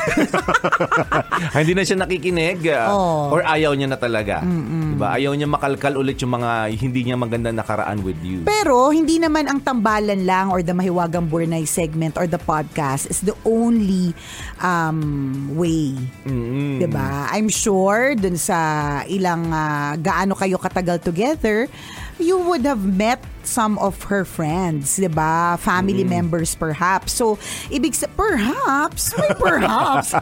hindi 1.56 1.72
na 1.72 1.88
siya 1.88 1.96
nakikinig. 1.96 2.68
Oo. 2.92 3.32
Or 3.32 3.40
ayaw 3.48 3.72
niya 3.72 3.88
na 3.88 3.96
talaga. 3.96 4.44
Diba? 4.44 5.16
Ayaw 5.16 5.32
niya 5.32 5.48
makalkal 5.48 5.96
ulit 5.96 6.20
yung 6.20 6.36
mga 6.36 6.76
hindi 6.76 7.08
niya 7.08 7.16
magandang 7.16 7.56
nakaraan 7.56 8.04
with 8.04 8.20
you. 8.20 8.44
Pero 8.44 8.92
hindi 8.92 9.16
naman 9.16 9.48
ang 9.48 9.64
tambalan 9.64 10.28
lang 10.28 10.52
or 10.52 10.60
the 10.60 10.76
Mahiwagang 10.76 11.32
Burnay 11.32 11.64
segment 11.64 12.20
or 12.20 12.28
the 12.28 12.40
podcast 12.40 13.08
is 13.08 13.24
the 13.24 13.32
only 13.48 14.12
um, 14.60 15.56
way. 15.56 15.96
Mm-mm. 16.28 16.84
'Di 16.84 16.92
ba? 16.92 17.32
I'm 17.32 17.48
sure 17.48 18.12
dun 18.20 18.36
sa 18.36 19.04
ilang 19.08 19.56
ah, 19.56 19.96
gaano 19.96 20.36
kayo 20.36 20.60
katagal 20.60 21.00
together, 21.00 21.72
you 22.20 22.40
would 22.48 22.64
have 22.64 22.84
met 22.84 23.20
some 23.46 23.78
of 23.78 24.10
her 24.10 24.26
friends, 24.26 24.98
'di 24.98 25.12
ba? 25.14 25.56
Family 25.62 26.02
members 26.04 26.58
perhaps. 26.58 27.14
So, 27.14 27.38
ibig 27.70 27.94
sa 27.94 28.10
perhaps, 28.18 29.14
may 29.16 29.32
perhaps. 29.38 30.18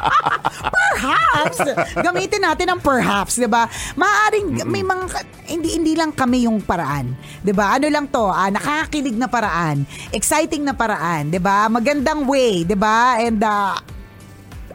perhaps. 0.76 1.58
Gamitin 1.96 2.44
natin 2.44 2.66
ang 2.76 2.80
perhaps, 2.82 3.40
'di 3.40 3.48
ba? 3.48 3.66
Maaring 3.96 4.68
may 4.68 4.84
mga 4.84 5.04
hindi 5.48 5.80
hindi 5.80 5.92
lang 5.96 6.12
kami 6.12 6.44
yung 6.44 6.60
paraan, 6.60 7.16
'di 7.40 7.52
ba? 7.56 7.80
Ano 7.80 7.86
lang 7.88 8.06
'to, 8.12 8.28
ah, 8.28 8.50
nakakakilig 8.52 9.16
na 9.16 9.26
paraan, 9.26 9.88
exciting 10.12 10.62
na 10.66 10.76
paraan, 10.76 11.32
'di 11.32 11.40
ba? 11.40 11.66
Magandang 11.72 12.28
way, 12.28 12.62
'di 12.68 12.76
ba? 12.76 13.16
And 13.18 13.40
ah, 13.40 13.80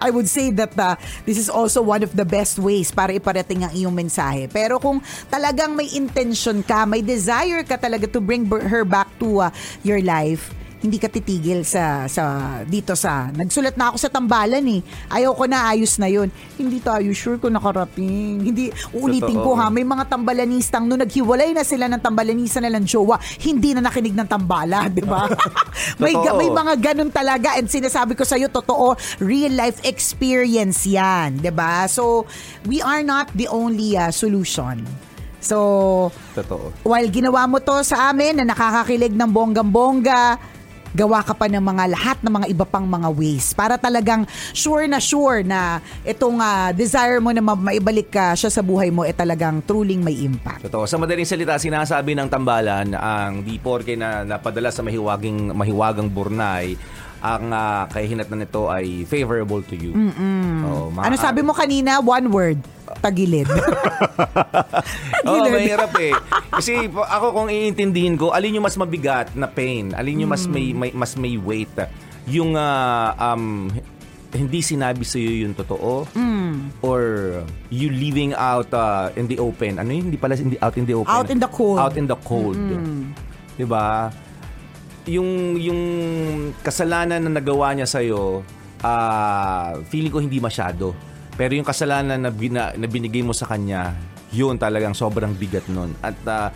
I 0.02 0.10
would 0.10 0.28
say 0.28 0.52
that 0.56 0.74
uh, 0.78 0.96
this 1.26 1.38
is 1.38 1.50
also 1.50 1.82
one 1.82 2.04
of 2.04 2.16
the 2.16 2.26
best 2.26 2.60
ways 2.60 2.92
para 2.92 3.14
iparating 3.16 3.64
ang 3.64 3.74
iyong 3.74 3.96
mensahe. 3.96 4.50
Pero 4.52 4.80
kung 4.80 5.00
talagang 5.32 5.76
may 5.76 5.90
intention 5.94 6.64
ka, 6.64 6.84
may 6.84 7.06
desire 7.06 7.64
ka 7.64 7.78
talaga 7.78 8.10
to 8.12 8.20
bring 8.20 8.48
her 8.50 8.84
back 8.84 9.08
to 9.20 9.48
uh, 9.48 9.50
your 9.84 10.02
life, 10.02 10.52
hindi 10.86 11.02
ka 11.02 11.10
titigil 11.10 11.66
sa 11.66 12.06
sa 12.06 12.24
dito 12.64 12.94
sa 12.94 13.34
nagsulat 13.34 13.74
na 13.74 13.90
ako 13.90 13.98
sa 13.98 14.10
tambalan 14.14 14.64
eh. 14.70 14.82
Ayaw 15.10 15.34
ko 15.34 15.50
na 15.50 15.74
ayos 15.74 15.98
na 15.98 16.06
'yon. 16.06 16.30
Hindi 16.56 16.78
tayo 16.80 17.10
sure 17.12 17.42
kung 17.42 17.58
nakarating. 17.58 18.46
Hindi 18.46 18.70
uulitin 18.94 19.42
ko 19.42 19.58
ha, 19.58 19.74
may 19.74 19.84
mga 19.84 20.06
tambalanistang 20.06 20.86
nung 20.86 21.02
naghiwalay 21.02 21.52
na 21.58 21.66
sila 21.66 21.90
ng 21.90 22.02
tambalanista 22.02 22.62
nilang 22.62 22.86
jowa, 22.86 23.18
hindi 23.42 23.74
na 23.74 23.82
nakinig 23.82 24.14
ng 24.14 24.30
tambala, 24.30 24.86
'di 24.88 25.04
ba? 25.04 25.26
may 26.02 26.14
ga- 26.14 26.36
may 26.36 26.50
mga 26.52 26.74
ganun 26.80 27.12
talaga 27.12 27.58
and 27.58 27.68
sinasabi 27.68 28.16
ko 28.16 28.24
sa 28.24 28.40
iyo 28.40 28.48
totoo 28.52 28.96
real 29.24 29.54
life 29.54 29.82
experience 29.84 30.86
'yan 30.88 31.40
'di 31.40 31.52
ba 31.52 31.88
so 31.90 32.24
we 32.68 32.80
are 32.80 33.04
not 33.04 33.30
the 33.36 33.48
only 33.50 33.96
uh, 33.96 34.12
solution 34.12 34.84
so 35.40 35.58
Totoo. 36.34 36.74
while 36.82 37.08
ginawa 37.12 37.46
mo 37.46 37.62
to 37.62 37.86
sa 37.86 38.10
amin 38.10 38.42
na 38.42 38.50
nakakakilig 38.50 39.14
ng 39.14 39.30
bonggang-bongga 39.30 40.55
gawa 40.96 41.20
ka 41.22 41.36
pa 41.36 41.52
ng 41.52 41.60
mga 41.60 41.84
lahat 41.92 42.18
ng 42.24 42.32
mga 42.32 42.48
iba 42.56 42.64
pang 42.64 42.88
mga 42.88 43.12
ways 43.12 43.52
para 43.52 43.76
talagang 43.76 44.24
sure 44.56 44.88
na 44.88 45.04
sure 45.04 45.44
na 45.44 45.84
itong 46.08 46.40
ah, 46.40 46.72
desire 46.72 47.20
mo 47.20 47.36
na 47.36 47.44
ma- 47.44 47.60
maibalik 47.60 48.08
ka 48.08 48.32
siya 48.34 48.48
sa 48.48 48.64
buhay 48.64 48.88
mo 48.96 49.04
eh 49.04 49.12
talagang 49.12 49.60
truly 49.68 50.00
may 50.00 50.24
impact. 50.24 50.64
Totoo. 50.72 50.88
Sa 50.88 50.96
madaling 50.96 51.28
salita, 51.28 51.60
sinasabi 51.60 52.16
ng 52.16 52.32
tambalan 52.32 52.96
ang 52.96 53.44
di 53.44 53.60
porke 53.60 54.00
na 54.00 54.24
napadala 54.24 54.72
sa 54.72 54.80
mahiwaging 54.80 55.52
mahiwagang 55.52 56.08
burnay 56.08 56.80
ang 57.26 57.50
uh, 57.50 57.90
kahihinatnan 57.90 58.46
nito 58.46 58.70
ay 58.70 59.02
favorable 59.10 59.66
to 59.66 59.74
you. 59.74 59.98
Oo, 60.62 60.94
Ano 60.94 61.18
sabi 61.18 61.42
mo 61.42 61.58
kanina? 61.58 61.98
One 61.98 62.30
word. 62.30 62.60
Tagilid. 63.02 63.50
Oo, 65.26 65.42
Tagilid. 65.42 65.54
mahirap 65.58 65.94
eh. 65.98 66.14
Kasi 66.54 66.86
ako 66.86 67.26
kung 67.34 67.50
iintindihin 67.50 68.14
ko, 68.14 68.30
alin 68.30 68.62
yung 68.62 68.66
mas 68.66 68.78
mabigat 68.78 69.34
na 69.34 69.50
pain? 69.50 69.90
Alin 69.98 70.22
yung 70.22 70.30
mas 70.30 70.46
may, 70.46 70.70
may 70.70 70.94
mas 70.94 71.18
may 71.18 71.34
weight? 71.42 71.74
Yung 72.30 72.54
ah, 72.54 73.18
um 73.34 73.74
hindi 74.36 74.60
sinabi 74.60 75.08
sa 75.08 75.16
iyo 75.16 75.48
yung 75.48 75.56
totoo 75.56 76.04
or 76.84 77.02
you 77.72 77.88
leaving 77.90 78.36
out 78.36 78.70
ah, 78.70 79.10
in 79.18 79.26
the 79.26 79.42
open. 79.42 79.82
Ano 79.82 79.90
yun? 79.90 80.14
Hindi 80.14 80.20
pala 80.22 80.38
hindi 80.38 80.60
out 80.62 80.78
in 80.78 80.86
the 80.86 80.94
open. 80.94 81.10
Out 81.10 81.30
in 81.34 81.40
the 81.42 81.50
cold. 81.50 81.80
Out 81.82 81.96
in 81.98 82.06
the 82.06 82.20
cold. 82.22 82.60
'Di 83.58 83.66
ba? 83.66 84.14
Yung 85.06 85.60
yung 85.62 85.82
kasalanan 86.66 87.22
na 87.22 87.32
nagawa 87.38 87.74
niya 87.78 87.86
sa 87.86 88.02
iyo, 88.02 88.42
feeling 89.90 90.14
ko 90.14 90.20
hindi 90.22 90.42
masyado. 90.42 90.98
Pero 91.36 91.52
yung 91.52 91.68
kasalanan 91.68 92.22
na, 92.22 92.32
bina, 92.32 92.72
na 92.80 92.88
binigay 92.88 93.20
mo 93.20 93.36
sa 93.36 93.44
kanya, 93.44 93.92
yun 94.32 94.56
talagang 94.56 94.96
sobrang 94.96 95.36
bigat 95.36 95.68
nun. 95.68 95.92
At 96.00 96.16
ah, 96.26 96.50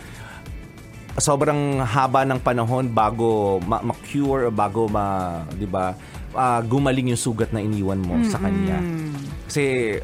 sobrang 1.20 1.84
haba 1.84 2.24
ng 2.24 2.40
panahon 2.40 2.88
bago 2.88 3.60
ma- 3.60 3.84
ma-cure 3.84 4.48
o 4.48 4.50
bago 4.50 4.88
ma, 4.88 5.44
'di 5.52 5.68
ba? 5.68 5.92
ah, 6.34 6.60
gumaling 6.62 7.10
yung 7.14 7.20
sugat 7.20 7.50
na 7.50 7.62
iniwan 7.62 7.98
mo 7.98 8.18
sa 8.26 8.38
kanya. 8.38 8.78
Kasi 9.50 9.96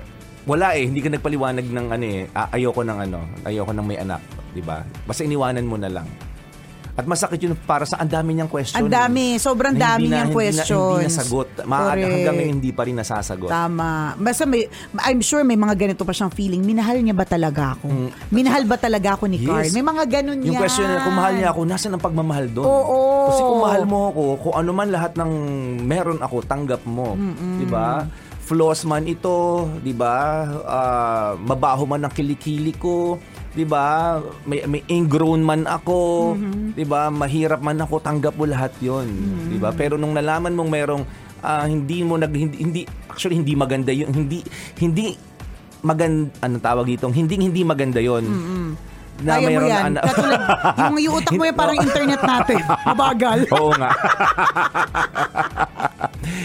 wala 0.47 0.79
eh, 0.79 0.87
hindi 0.87 1.03
ka 1.03 1.11
nagpaliwanag 1.11 1.67
ng 1.67 1.87
ano 1.91 2.05
eh, 2.07 2.31
ah, 2.35 2.49
ayoko 2.55 2.83
ng 2.83 2.99
ano, 3.11 3.21
ayoko 3.47 3.71
ng 3.75 3.87
may 3.87 3.99
anak, 3.99 4.23
'di 4.55 4.63
ba? 4.63 4.83
Basta 5.07 5.27
iniwanan 5.27 5.67
mo 5.67 5.77
na 5.79 5.91
lang. 5.91 6.07
At 6.97 7.05
masakit 7.05 7.37
yun 7.39 7.53
para 7.61 7.85
sa 7.85 8.01
ang 8.01 8.09
dami 8.09 8.33
niyang 8.33 8.49
question. 8.49 8.75
Ang 8.75 8.89
dami, 8.89 9.37
sobrang 9.37 9.71
Na 9.71 9.93
dami 9.93 10.09
na- 10.09 10.25
niyang 10.25 10.29
hindi 10.29 10.33
na- 10.33 10.39
questions. 10.57 10.97
Hindi 10.97 11.07
nasagot. 11.07 11.49
Maaga 11.63 11.93
hanggang 12.01 12.35
ngayon 12.35 12.53
hindi 12.57 12.71
pa 12.73 12.83
rin 12.83 12.97
nasasagot. 12.97 13.49
Tama. 13.49 13.91
Basta 14.17 14.43
may, 14.43 14.65
I'm 15.03 15.21
sure 15.21 15.45
may 15.45 15.55
mga 15.55 15.77
ganito 15.77 16.03
pa 16.03 16.11
siyang 16.11 16.33
feeling. 16.33 16.65
Minahal 16.65 16.97
niya 16.99 17.13
ba 17.13 17.23
talaga 17.23 17.77
ako? 17.77 17.93
Minahal 18.33 18.65
ba 18.65 18.77
talaga 18.77 19.13
ako 19.13 19.29
ni 19.29 19.37
Mm. 19.37 19.45
Yes. 19.45 19.53
Carl? 19.53 19.69
May 19.71 19.85
mga 19.87 20.05
ganun 20.11 20.39
Yung 20.41 20.57
yan. 20.57 20.63
question 20.63 20.89
na 20.89 21.05
kung 21.05 21.15
mahal 21.15 21.35
niya 21.37 21.49
ako, 21.51 21.61
nasan 21.63 21.93
ang 21.93 22.01
pagmamahal 22.01 22.47
doon? 22.49 22.65
Oo. 22.65 22.99
Kasi 23.29 23.41
kung 23.45 23.61
mahal 23.61 23.83
mo 23.85 23.99
ako, 24.09 24.23
kung 24.41 24.55
ano 24.57 24.71
man 24.73 24.89
lahat 24.89 25.13
ng 25.15 25.31
meron 25.79 26.19
ako, 26.19 26.37
tanggap 26.43 26.81
mo. 26.83 27.13
Di 27.61 27.69
ba? 27.69 28.09
Flaws 28.41 28.87
man 28.87 29.05
ito, 29.05 29.37
di 29.81 29.91
ba? 29.91 30.17
Ah, 30.65 31.31
mabaho 31.37 31.85
man 31.85 32.01
ang 32.01 32.15
kilikili 32.15 32.73
ko, 32.73 33.19
di 33.57 33.65
ba? 33.65 34.21
May, 34.45 34.69
may 34.69 34.85
ingrown 34.87 35.41
man 35.41 35.65
ako, 35.65 36.37
di 36.77 36.85
ba? 36.85 37.09
Mahirap 37.09 37.65
man 37.65 37.81
ako, 37.81 37.99
tanggap 37.99 38.37
mo 38.37 38.45
lahat 38.45 38.77
yon 38.79 39.09
di 39.49 39.57
ba? 39.57 39.73
Pero 39.73 39.97
nung 39.97 40.13
nalaman 40.13 40.53
mong 40.53 40.69
merong 40.69 41.03
ah, 41.41 41.65
hindi 41.65 42.05
mo 42.05 42.21
nag 42.21 42.29
hindi, 42.31 42.57
hindi 42.61 42.81
actually 43.09 43.41
hindi 43.41 43.57
maganda 43.57 43.91
yun 43.91 44.13
hindi 44.13 44.45
hindi 44.77 45.17
maganda 45.81 46.29
ano 46.43 46.61
tawag 46.61 46.85
dito 46.85 47.09
hindi 47.09 47.39
hindi 47.39 47.63
maganda 47.63 47.97
yon 47.97 48.25
na 49.17 49.33
Kaya 49.33 49.41
mo 49.41 49.49
mayroon 49.49 49.71
yan. 49.71 49.93
na- 49.97 50.05
Katulad, 50.05 50.41
yung, 50.85 50.97
yung 51.01 51.15
utak 51.17 51.33
mo 51.33 51.45
yan 51.49 51.57
parang 51.57 51.79
internet 51.81 52.21
natin. 52.21 52.61
Mabagal. 52.85 53.39
Oo 53.57 53.73
nga. 53.73 53.91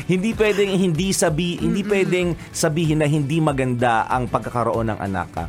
hindi 0.07 0.31
pwedeng 0.31 0.71
hindi 0.71 1.11
sabi, 1.11 1.59
hindi 1.59 1.83
pwedeng 1.83 2.31
sabihin 2.51 3.03
na 3.03 3.07
hindi 3.07 3.43
maganda 3.43 4.07
ang 4.07 4.27
pagkakaroon 4.27 4.87
ng 4.87 4.99
anak 5.03 5.27
ka. 5.35 5.45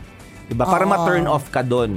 'Di 0.52 0.60
ba? 0.60 0.68
Para 0.68 0.84
Oo. 0.84 0.92
ma-turn 0.92 1.24
off 1.24 1.48
ka 1.48 1.64
doon. 1.64 1.90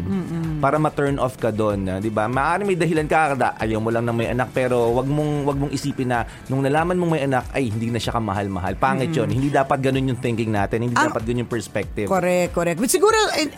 Para 0.63 0.79
ma-turn 0.79 1.19
off 1.19 1.35
ka 1.35 1.51
doon, 1.51 1.99
'di 1.99 2.07
ba? 2.07 2.31
Maaari 2.31 2.63
may 2.63 2.79
dahilan 2.79 3.03
ka 3.03 3.35
kada 3.35 3.59
ayaw 3.59 3.83
mo 3.83 3.91
lang 3.91 4.07
na 4.07 4.15
may 4.15 4.31
anak 4.31 4.55
pero 4.55 4.95
wag 4.95 5.03
mong 5.05 5.43
wag 5.43 5.57
mong 5.59 5.71
isipin 5.75 6.07
na 6.07 6.23
nung 6.47 6.63
nalaman 6.63 6.95
mong 6.95 7.11
may 7.11 7.27
anak 7.27 7.51
ay 7.51 7.67
hindi 7.67 7.91
na 7.91 7.99
siya 7.99 8.15
kamahal-mahal. 8.15 8.79
Pangit 8.79 9.11
'yon. 9.11 9.27
Hindi 9.27 9.51
dapat 9.51 9.83
ganun 9.83 10.15
yung 10.15 10.19
thinking 10.23 10.55
natin. 10.55 10.87
Hindi 10.87 10.95
Ang- 10.95 11.11
dapat 11.11 11.27
ganun 11.27 11.43
yung 11.43 11.51
perspective. 11.51 12.07
Correct, 12.07 12.55
correct. 12.55 12.79
But 12.79 12.87
siguro, 12.87 13.19
eh, 13.35 13.51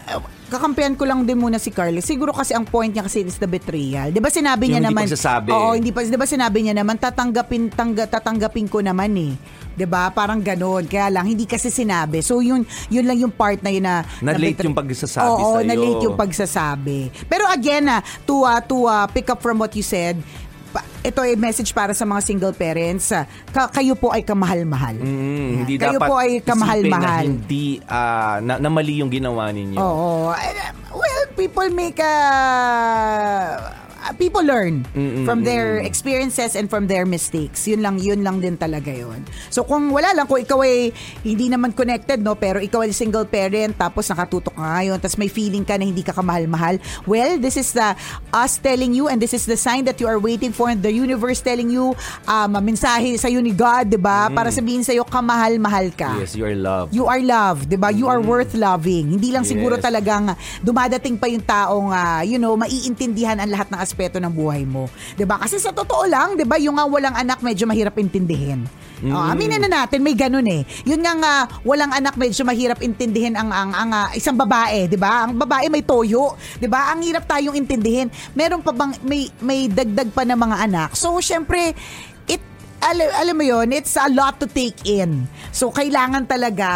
kakampihan 0.47 0.95
ko 0.95 1.03
lang 1.03 1.23
din 1.23 1.35
muna 1.35 1.55
si 1.55 1.69
Carly. 1.69 1.99
Siguro 1.99 2.31
kasi 2.31 2.51
ang 2.51 2.63
point 2.63 2.87
niya 2.87 3.03
kasi 3.03 3.21
is 3.21 3.35
the 3.35 3.45
betrayal. 3.45 4.07
'Di 4.07 4.17
ba 4.17 4.27
sinabi 4.27 4.67
niya 4.67 4.79
Yung 4.79 4.85
hindi 4.85 4.95
naman 4.95 5.03
pagsasabi. 5.05 5.49
Oo, 5.51 5.75
hindi 5.75 5.91
pa 5.91 6.01
'di 6.01 6.15
ba 6.15 6.23
sinabi 6.25 6.57
niya 6.61 6.75
naman 6.75 6.95
tatanggapin 6.95 7.67
tangga, 7.69 8.07
tatanggapin 8.07 8.65
ko 8.65 8.79
naman 8.79 9.11
eh. 9.13 9.33
'Di 9.73 9.83
ba? 9.83 10.07
Parang 10.09 10.39
ganoon. 10.39 10.87
Kaya 10.87 11.11
lang 11.11 11.27
hindi 11.27 11.43
kasi 11.43 11.67
sinabi. 11.67 12.19
So 12.19 12.39
yun 12.39 12.63
yun 12.87 13.03
lang 13.03 13.19
yung 13.19 13.31
part 13.31 13.59
na 13.59 13.69
yun 13.69 13.83
na 13.83 14.07
Na 14.19 14.33
late 14.33 14.55
betray- 14.55 14.65
yung 14.65 14.77
pagsasabi 14.77 15.27
Oo, 15.37 15.53
sa'yo. 15.53 15.67
na 15.67 15.75
late 15.75 16.01
yung 16.01 16.17
pagsasabi. 16.17 16.99
Pero 17.25 17.43
again, 17.45 17.85
ah, 17.87 18.01
to 18.23 18.41
uh, 18.41 18.61
to 18.61 18.87
uh, 18.87 19.05
pick 19.07 19.27
up 19.27 19.37
from 19.37 19.59
what 19.59 19.75
you 19.75 19.83
said, 19.83 20.15
ito 21.01 21.19
ay 21.19 21.35
message 21.35 21.71
para 21.71 21.95
sa 21.95 22.03
mga 22.03 22.21
single 22.21 22.51
parents. 22.51 23.11
ah, 23.11 23.23
ka- 23.47 23.71
kayo 23.71 23.95
po 23.95 24.11
ay 24.11 24.21
kamahal-mahal. 24.21 24.99
Mm, 24.99 25.63
hindi 25.63 25.73
Kayo 25.75 25.95
dapat 25.95 26.07
po 26.07 26.15
ay 26.19 26.31
kamahal-mahal. 26.41 27.23
Na 27.23 27.29
hindi, 27.29 27.79
ah, 27.87 28.37
na, 28.39 28.59
na 28.59 28.67
mali 28.67 28.99
yung 28.99 29.09
ginawa 29.09 29.47
ninyo. 29.49 29.79
Oo. 29.79 30.33
Eh, 30.33 30.75
Well, 30.87 31.23
people 31.37 31.69
make 31.69 32.01
a... 32.01 32.15
people 34.15 34.45
learn 34.45 34.87
from 35.27 35.43
their 35.43 35.83
experiences 35.83 36.55
and 36.55 36.71
from 36.71 36.87
their 36.87 37.03
mistakes. 37.03 37.67
Yun 37.67 37.83
lang, 37.83 37.95
yun 37.99 38.23
lang 38.23 38.39
din 38.39 38.55
talaga 38.55 38.93
yun. 38.93 39.25
So 39.51 39.67
kung 39.67 39.91
wala 39.91 40.15
lang, 40.15 40.29
kung 40.29 40.39
ikaw 40.39 40.63
ay 40.63 40.95
hindi 41.25 41.51
naman 41.51 41.75
connected, 41.75 42.23
no, 42.23 42.37
pero 42.37 42.63
ikaw 42.63 42.87
ay 42.87 42.95
single 42.95 43.27
parent, 43.27 43.75
tapos 43.75 44.07
nakatutok 44.07 44.55
ka 44.55 44.63
ngayon, 44.63 44.97
tapos 45.01 45.17
may 45.19 45.27
feeling 45.27 45.67
ka 45.67 45.75
na 45.75 45.83
hindi 45.83 46.05
ka 46.05 46.15
kamahal-mahal, 46.15 46.79
well, 47.03 47.35
this 47.35 47.57
is 47.57 47.75
the 47.75 47.97
us 48.31 48.61
telling 48.61 48.93
you 48.93 49.11
and 49.11 49.19
this 49.19 49.33
is 49.33 49.43
the 49.43 49.57
sign 49.57 49.83
that 49.83 49.99
you 49.99 50.07
are 50.07 50.19
waiting 50.21 50.53
for 50.53 50.69
and 50.71 50.79
the 50.79 50.91
universe 50.91 51.41
telling 51.41 51.67
you 51.67 51.91
um, 52.29 52.53
mensahe 52.61 53.17
sa 53.17 53.27
ni 53.27 53.51
God, 53.53 53.91
di 53.91 53.99
ba? 53.99 54.27
Para 54.33 54.49
sabihin 54.49 54.81
sa'yo, 54.83 55.07
kamahal-mahal 55.07 55.89
ka. 55.93 56.19
Yes, 56.19 56.35
you're 56.35 56.55
loved. 56.57 56.91
You 56.93 57.05
are 57.07 57.21
loved, 57.21 57.69
'di 57.69 57.77
ba? 57.77 57.89
You 57.93 58.09
are 58.09 58.19
worth 58.19 58.53
loving. 58.53 59.17
Hindi 59.17 59.29
lang 59.31 59.43
siguro 59.47 59.77
Yes. 59.77 59.83
talagang 59.83 60.33
dumadating 60.61 61.15
pa 61.21 61.27
yung 61.29 61.43
taong 61.43 61.89
ah, 61.93 62.21
you 62.25 62.41
know, 62.41 62.57
maiintindihan 62.57 63.37
ang 63.37 63.49
lahat 63.53 63.69
ng 63.69 63.79
aspeto 63.97 64.21
ng 64.21 64.29
buhay 64.29 64.61
mo. 64.61 64.85
'Di 65.17 65.25
ba? 65.25 65.41
Kasi 65.41 65.57
sa 65.57 65.73
totoo 65.73 66.05
lang, 66.05 66.37
'di 66.37 66.45
ba, 66.45 66.61
yung 66.61 66.77
nga 66.77 66.85
walang 66.85 67.17
anak 67.17 67.41
medyo 67.41 67.65
mahirap 67.65 67.97
intindihin. 67.97 68.69
Oh, 68.97 69.21
aminin 69.21 69.61
na 69.61 69.69
natin, 69.85 70.01
may 70.01 70.17
ganun 70.17 70.45
eh. 70.49 70.65
Yun 70.81 71.05
nga 71.05 71.13
nga 71.13 71.33
walang 71.61 71.93
anak 71.93 72.17
medyo 72.17 72.41
mahirap 72.41 72.81
intindihin 72.81 73.37
ang 73.37 73.53
ang, 73.53 73.69
ang 73.73 73.89
ah, 73.93 74.09
isang 74.13 74.33
babae, 74.33 74.89
'di 74.89 74.97
ba? 74.97 75.25
Ang 75.25 75.37
babae 75.37 75.69
may 75.69 75.81
toyo, 75.81 76.37
'di 76.61 76.69
ba? 76.69 76.93
Ang 76.93 77.05
hirap 77.05 77.25
tayong 77.25 77.57
intindihin. 77.57 78.09
Meron 78.37 78.61
pa 78.61 78.73
bang 78.73 78.93
may 79.01 79.29
may 79.41 79.65
dagdag 79.69 80.13
pa 80.13 80.25
ng 80.25 80.37
mga 80.37 80.57
anak. 80.69 80.89
So 80.93 81.17
syempre 81.21 81.73
alam, 82.87 83.07
alam 83.11 83.35
mo 83.35 83.43
yon 83.43 83.67
it's 83.69 83.99
a 83.99 84.07
lot 84.07 84.39
to 84.39 84.47
take 84.47 84.87
in. 84.87 85.27
So, 85.51 85.69
kailangan 85.69 86.23
talaga, 86.23 86.67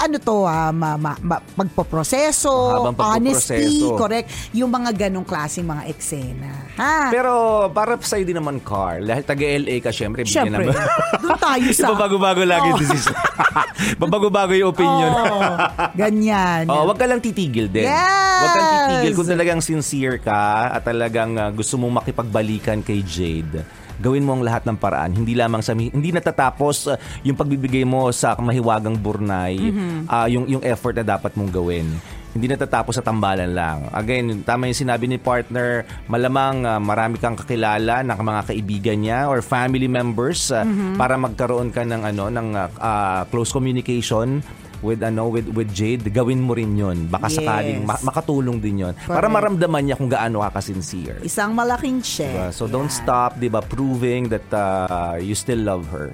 ano 0.00 0.16
to, 0.16 0.48
ah, 0.48 0.70
ma, 0.70 0.96
ma, 0.96 1.12
ma, 1.20 1.36
pagpoproseso, 1.54 2.52
Mahabang 2.88 3.20
honesty, 3.20 3.84
correct, 3.92 4.30
yung 4.56 4.70
mga 4.70 5.06
ganong 5.06 5.26
klaseng 5.26 5.66
mga 5.66 5.84
eksena. 5.90 6.52
Ha? 6.78 7.10
Pero 7.10 7.32
para 7.70 7.98
sa'yo 7.98 8.24
din 8.24 8.38
naman, 8.38 8.62
Carl, 8.62 9.04
dahil 9.04 9.22
taga-LA 9.22 9.76
ka, 9.82 9.90
syempre, 9.90 10.24
bigyan 10.24 10.50
naman. 10.50 10.72
doon 11.20 11.38
tayo 11.38 11.68
sa... 11.76 11.86
Babago-bago 11.92 12.42
lagi 12.42 12.62
Oh. 12.64 12.78
decision. 12.80 13.12
Babago-bago 14.00 14.56
yung 14.56 14.72
opinion. 14.72 15.10
Oh, 15.12 15.54
ganyan. 15.92 16.64
Oh, 16.66 16.88
wag 16.88 16.96
ka 16.96 17.04
lang 17.04 17.20
titigil 17.20 17.68
din. 17.68 17.84
Yes! 17.84 18.40
Wag 18.40 18.50
kang 18.50 18.68
titigil 18.72 19.12
kung 19.12 19.28
talagang 19.28 19.60
sincere 19.60 20.16
ka 20.18 20.72
at 20.72 20.82
talagang 20.82 21.36
ah, 21.36 21.50
gusto 21.52 21.76
mong 21.76 22.02
makipagbalikan 22.02 22.80
kay 22.80 23.04
Jade. 23.04 23.62
Gawin 23.96 24.22
mo 24.22 24.34
ang 24.34 24.42
lahat 24.42 24.64
ng 24.64 24.74
paraan. 24.74 25.12
Hindi 25.12 25.32
lamang 25.32 25.60
sa 25.60 25.72
hindi 25.72 26.10
natatapos 26.10 26.76
ah, 26.86 26.96
yung 27.20 27.34
pagbibigay 27.34 27.82
mo 27.82 28.10
sa 28.10 28.34
mahiwagang 28.34 28.96
burnay, 28.96 29.54
Mm-hmm. 29.54 29.98
ah, 30.06 30.26
yung 30.26 30.44
yung 30.48 30.62
effort 30.62 30.94
na 30.94 31.04
dapat 31.04 31.34
mong 31.34 31.50
gawin. 31.50 31.86
Hindi 32.34 32.50
natatapos 32.50 32.98
sa 32.98 33.04
tambalan 33.04 33.54
lang. 33.54 33.86
Again, 33.94 34.42
tama 34.42 34.66
yung 34.66 34.74
sinabi 34.76 35.06
ni 35.06 35.16
partner, 35.16 35.86
malamang 36.04 36.66
ah, 36.66 36.82
marami 36.82 37.14
kang 37.16 37.34
kakilala 37.34 38.02
ng 38.02 38.18
mga 38.18 38.40
kaibigan 38.44 38.98
niya 38.98 39.20
or 39.26 39.38
family 39.38 39.86
members 39.86 40.50
ah, 40.50 40.66
Mm-hmm. 40.66 40.98
para 40.98 41.14
magkaroon 41.14 41.70
ka 41.70 41.82
ng 41.82 42.02
ano 42.04 42.24
ng 42.28 42.48
ah, 42.52 42.68
ah, 42.76 43.22
close 43.26 43.50
communication 43.50 44.42
with 44.84 45.00
ano 45.00 45.32
with 45.32 45.48
with 45.50 45.72
Jade 45.72 46.04
gawin 46.06 46.38
mo 46.38 46.52
rin 46.52 46.76
'yon 46.76 47.08
baka 47.08 47.26
Yes. 47.26 47.40
sakaling 47.40 47.80
ma- 47.82 48.02
makatulong 48.04 48.60
din 48.60 48.84
'yon 48.84 48.94
para 49.00 49.24
maramdaman 49.26 49.80
niya 49.82 49.96
kung 49.96 50.06
gaano 50.06 50.44
ka 50.44 50.60
ka-sincere 50.60 51.24
Isang 51.24 51.56
malaking 51.56 52.04
check. 52.04 52.28
Diba? 52.28 52.52
so 52.52 52.68
don't 52.68 52.92
Yan. 52.92 53.00
stop 53.00 53.30
'di 53.34 53.48
ba 53.48 53.64
proving 53.64 54.28
that 54.28 54.44
uh, 54.52 55.16
you 55.16 55.32
still 55.32 55.58
love 55.58 55.88
her 55.88 56.12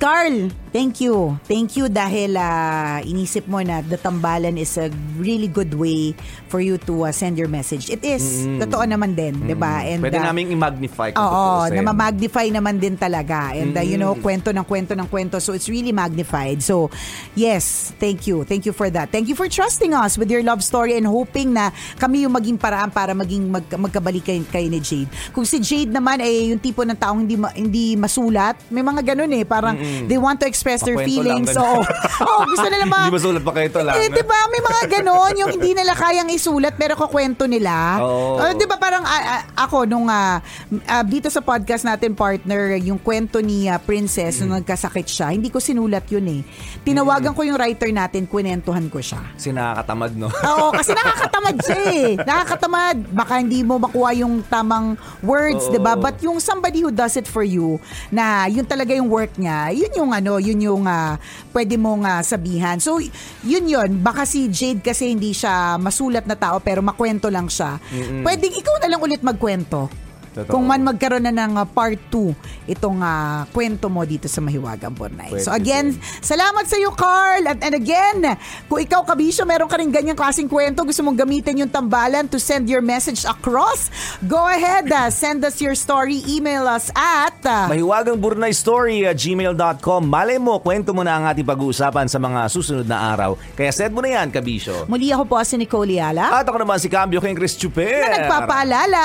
Carl, 0.00 0.48
thank 0.72 1.00
you. 1.00 1.36
Thank 1.44 1.76
you 1.76 1.92
dahil 1.92 2.36
ah, 2.36 3.04
inisip 3.04 3.44
mo 3.44 3.60
na 3.60 3.84
the 3.84 4.00
tambalan 4.00 4.56
is 4.56 4.80
a 4.80 4.88
really 5.20 5.48
good 5.48 5.76
way 5.76 6.16
for 6.48 6.64
you 6.64 6.80
to 6.88 7.04
ah, 7.04 7.12
send 7.12 7.36
your 7.36 7.52
message. 7.52 7.92
It 7.92 8.00
is. 8.00 8.48
Totoo 8.58 8.88
naman 8.88 9.12
din, 9.12 9.36
'di 9.44 9.56
ba? 9.56 9.84
And 9.84 10.00
pwede 10.00 10.16
ah, 10.16 10.32
naming 10.32 10.56
i-magnify 10.56 11.12
kung 11.12 11.20
Oo, 11.20 11.68
na 11.68 11.80
ma-magnify 11.84 12.48
naman 12.48 12.80
din 12.80 12.96
talaga. 12.96 13.52
And 13.52 13.76
uh, 13.76 13.84
you 13.84 14.00
know, 14.00 14.16
kwento 14.16 14.50
ng 14.50 14.64
kwento 14.64 14.96
ng 14.96 15.04
kwento. 15.04 15.36
So 15.36 15.52
it's 15.52 15.68
really 15.68 15.92
magnified. 15.92 16.64
So 16.64 16.88
yes, 17.36 17.92
thank 18.00 18.24
you. 18.24 18.48
Thank 18.48 18.64
you 18.64 18.72
for 18.72 18.88
that. 18.88 19.12
Thank 19.12 19.28
you 19.28 19.36
for 19.36 19.52
trusting 19.52 19.92
us 19.92 20.16
with 20.16 20.32
your 20.32 20.40
love 20.40 20.64
story 20.64 20.96
and 20.96 21.04
hoping 21.04 21.52
na 21.52 21.76
kami 22.00 22.24
yung 22.24 22.32
maging 22.32 22.56
paraan 22.56 22.88
para 22.88 23.12
maging 23.12 23.52
mag, 23.52 23.68
magkabalik 23.68 24.24
kayo, 24.24 24.40
kayo 24.48 24.66
ni 24.68 24.80
Jade. 24.80 25.12
Kung 25.36 25.44
si 25.44 25.60
Jade 25.60 25.92
naman 25.92 26.24
ay 26.24 26.56
yung 26.56 26.60
tipo 26.60 26.80
ng 26.80 26.96
taong 26.96 27.20
hindi 27.28 27.36
ma- 27.36 27.52
hindi 27.52 27.94
masulat, 28.00 28.56
may 28.72 28.80
mga 28.80 28.99
ganun 29.02 29.30
eh, 29.30 29.42
parang 29.42 29.76
they 30.04 30.16
want 30.16 30.36
to 30.36 30.46
express 30.46 30.80
their 30.80 30.94
Pakwento 30.94 31.08
feelings. 31.10 31.48
So, 31.50 31.60
ganun. 31.60 31.84
oh, 32.22 32.42
gusto 32.44 32.66
nila 32.66 32.84
ma- 32.84 32.98
Hindi 33.02 33.16
masulat 33.16 33.42
pa 33.42 33.52
kayo 33.52 33.66
ito 33.66 33.80
lang. 33.80 33.94
eh, 33.94 34.08
di 34.08 34.22
ba? 34.22 34.38
May 34.46 34.60
mga 34.60 34.82
ganon, 34.90 35.32
yung 35.36 35.50
hindi 35.50 35.70
nila 35.72 35.92
kayang 35.92 36.28
isulat 36.28 36.74
pero 36.74 36.94
kukwento 36.94 37.44
nila. 37.44 37.98
Oo. 37.98 38.38
Uh, 38.38 38.52
di 38.52 38.64
ba 38.64 38.76
parang 38.76 39.02
ah, 39.02 39.42
ako 39.58 39.84
nung 39.84 40.06
ah, 40.06 40.40
ah, 40.86 41.02
dito 41.02 41.26
sa 41.26 41.40
podcast 41.40 41.82
natin 41.82 42.12
partner, 42.12 42.76
yung 42.76 42.96
kwento 42.96 43.38
ni 43.38 43.66
ah, 43.66 43.78
Princess 43.78 44.08
Mm. 44.32 44.40
nung 44.42 44.56
nagkasakit 44.58 45.04
siya, 45.04 45.26
hindi 45.28 45.48
ko 45.48 45.58
sinulat 45.58 46.06
yun 46.08 46.26
eh. 46.28 46.40
Tinawagan 46.80 47.32
ko 47.32 47.42
yung 47.42 47.56
writer 47.56 47.88
natin, 47.88 48.24
kwinentuhan 48.24 48.86
ko 48.86 48.98
siya. 48.98 49.20
Kasi 49.32 49.50
nakakatamad 49.50 50.12
no 50.12 50.28
Oo, 50.50 50.70
kasi 50.70 50.92
nakakatamad 50.92 51.56
siya 51.58 51.78
eh. 51.86 52.08
Nakakatamad. 52.28 52.96
Baka 53.10 53.32
hindi 53.36 53.60
mo 53.60 53.76
makuha 53.76 54.14
yung 54.14 54.40
tamang 54.44 54.94
words, 55.20 55.64
Oo. 55.64 55.72
'di 55.72 55.78
ba? 55.78 55.94
But 55.94 56.20
yung 56.20 56.38
somebody 56.38 56.80
who 56.80 56.90
does 56.90 57.14
it 57.14 57.24
for 57.24 57.42
you, 57.42 57.78
na 58.08 58.46
yun 58.46 58.62
talaga 58.62 58.89
yung 58.96 59.10
work 59.10 59.38
niya, 59.38 59.70
yun 59.70 59.92
yung 59.94 60.10
ano, 60.10 60.38
yun 60.40 60.58
yung 60.58 60.84
ah, 60.88 61.20
pwede 61.54 61.78
mong 61.78 62.02
ah, 62.02 62.22
sabihan. 62.24 62.78
So, 62.82 62.98
yun 63.44 63.64
yun. 63.66 64.02
Baka 64.02 64.26
si 64.26 64.50
Jade 64.50 64.82
kasi 64.82 65.14
hindi 65.14 65.30
siya 65.30 65.78
masulat 65.78 66.26
na 66.26 66.34
tao 66.34 66.58
pero 66.58 66.82
makwento 66.82 67.30
lang 67.30 67.46
siya. 67.46 67.78
Pwedeng 68.26 68.54
ikaw 68.54 68.74
na 68.82 68.88
lang 68.90 69.00
ulit 69.00 69.22
magkwento. 69.22 70.09
Totoo. 70.30 70.54
Kung 70.54 70.62
man 70.62 70.86
magkaroon 70.86 71.26
na 71.26 71.34
ng 71.34 71.58
ah, 71.58 71.66
part 71.66 71.98
2 72.14 72.70
itong 72.70 73.02
ah, 73.02 73.50
kwento 73.50 73.90
mo 73.90 74.06
dito 74.06 74.30
sa 74.30 74.38
Mahiwagang 74.38 74.94
Bornay. 74.94 75.34
Pwede 75.34 75.42
so 75.42 75.50
again, 75.50 75.90
din. 75.90 75.98
salamat 76.22 76.64
sa 76.70 76.78
iyo 76.78 76.94
Carl. 76.94 77.50
At 77.50 77.58
and 77.66 77.74
again, 77.74 78.38
kung 78.70 78.78
ikaw 78.78 79.02
kabisyo, 79.02 79.42
meron 79.42 79.66
ka 79.66 79.74
rin 79.74 79.90
ganyang 79.90 80.14
klaseng 80.14 80.46
kwento, 80.46 80.86
gusto 80.86 81.02
mong 81.02 81.18
gamitin 81.18 81.66
yung 81.66 81.72
tambalan 81.72 82.30
to 82.30 82.38
send 82.38 82.70
your 82.70 82.78
message 82.78 83.26
across, 83.26 83.90
go 84.30 84.38
ahead, 84.46 84.86
ah, 84.94 85.10
send 85.10 85.42
us 85.42 85.58
your 85.58 85.74
story, 85.74 86.22
email 86.30 86.62
us 86.70 86.94
at 86.94 87.34
ah, 87.50 87.66
Mahiwagang 87.66 88.22
Burnay 88.22 88.54
Story 88.54 89.02
at 89.10 89.18
gmail.com. 89.18 90.06
Malay 90.06 90.38
mo, 90.38 90.62
kwento 90.62 90.94
mo 90.94 91.02
na 91.02 91.18
ang 91.18 91.26
ating 91.26 91.46
pag-uusapan 91.46 92.06
sa 92.06 92.22
mga 92.22 92.46
susunod 92.46 92.86
na 92.86 93.10
araw. 93.10 93.34
Kaya 93.58 93.74
send 93.74 93.90
mo 93.90 93.98
na 93.98 94.22
yan, 94.22 94.30
kabisyo. 94.30 94.86
muli 94.86 95.10
ako 95.10 95.26
po 95.26 95.42
si 95.42 95.58
Nicole 95.58 95.98
Yala. 95.98 96.38
At 96.38 96.46
ako 96.46 96.62
naman 96.62 96.78
si 96.78 96.86
Cambio 96.86 97.18
King 97.18 97.34
Chris 97.34 97.58
Chuper. 97.58 98.06
na 98.06 98.22
nagpapaalala. 98.22 99.04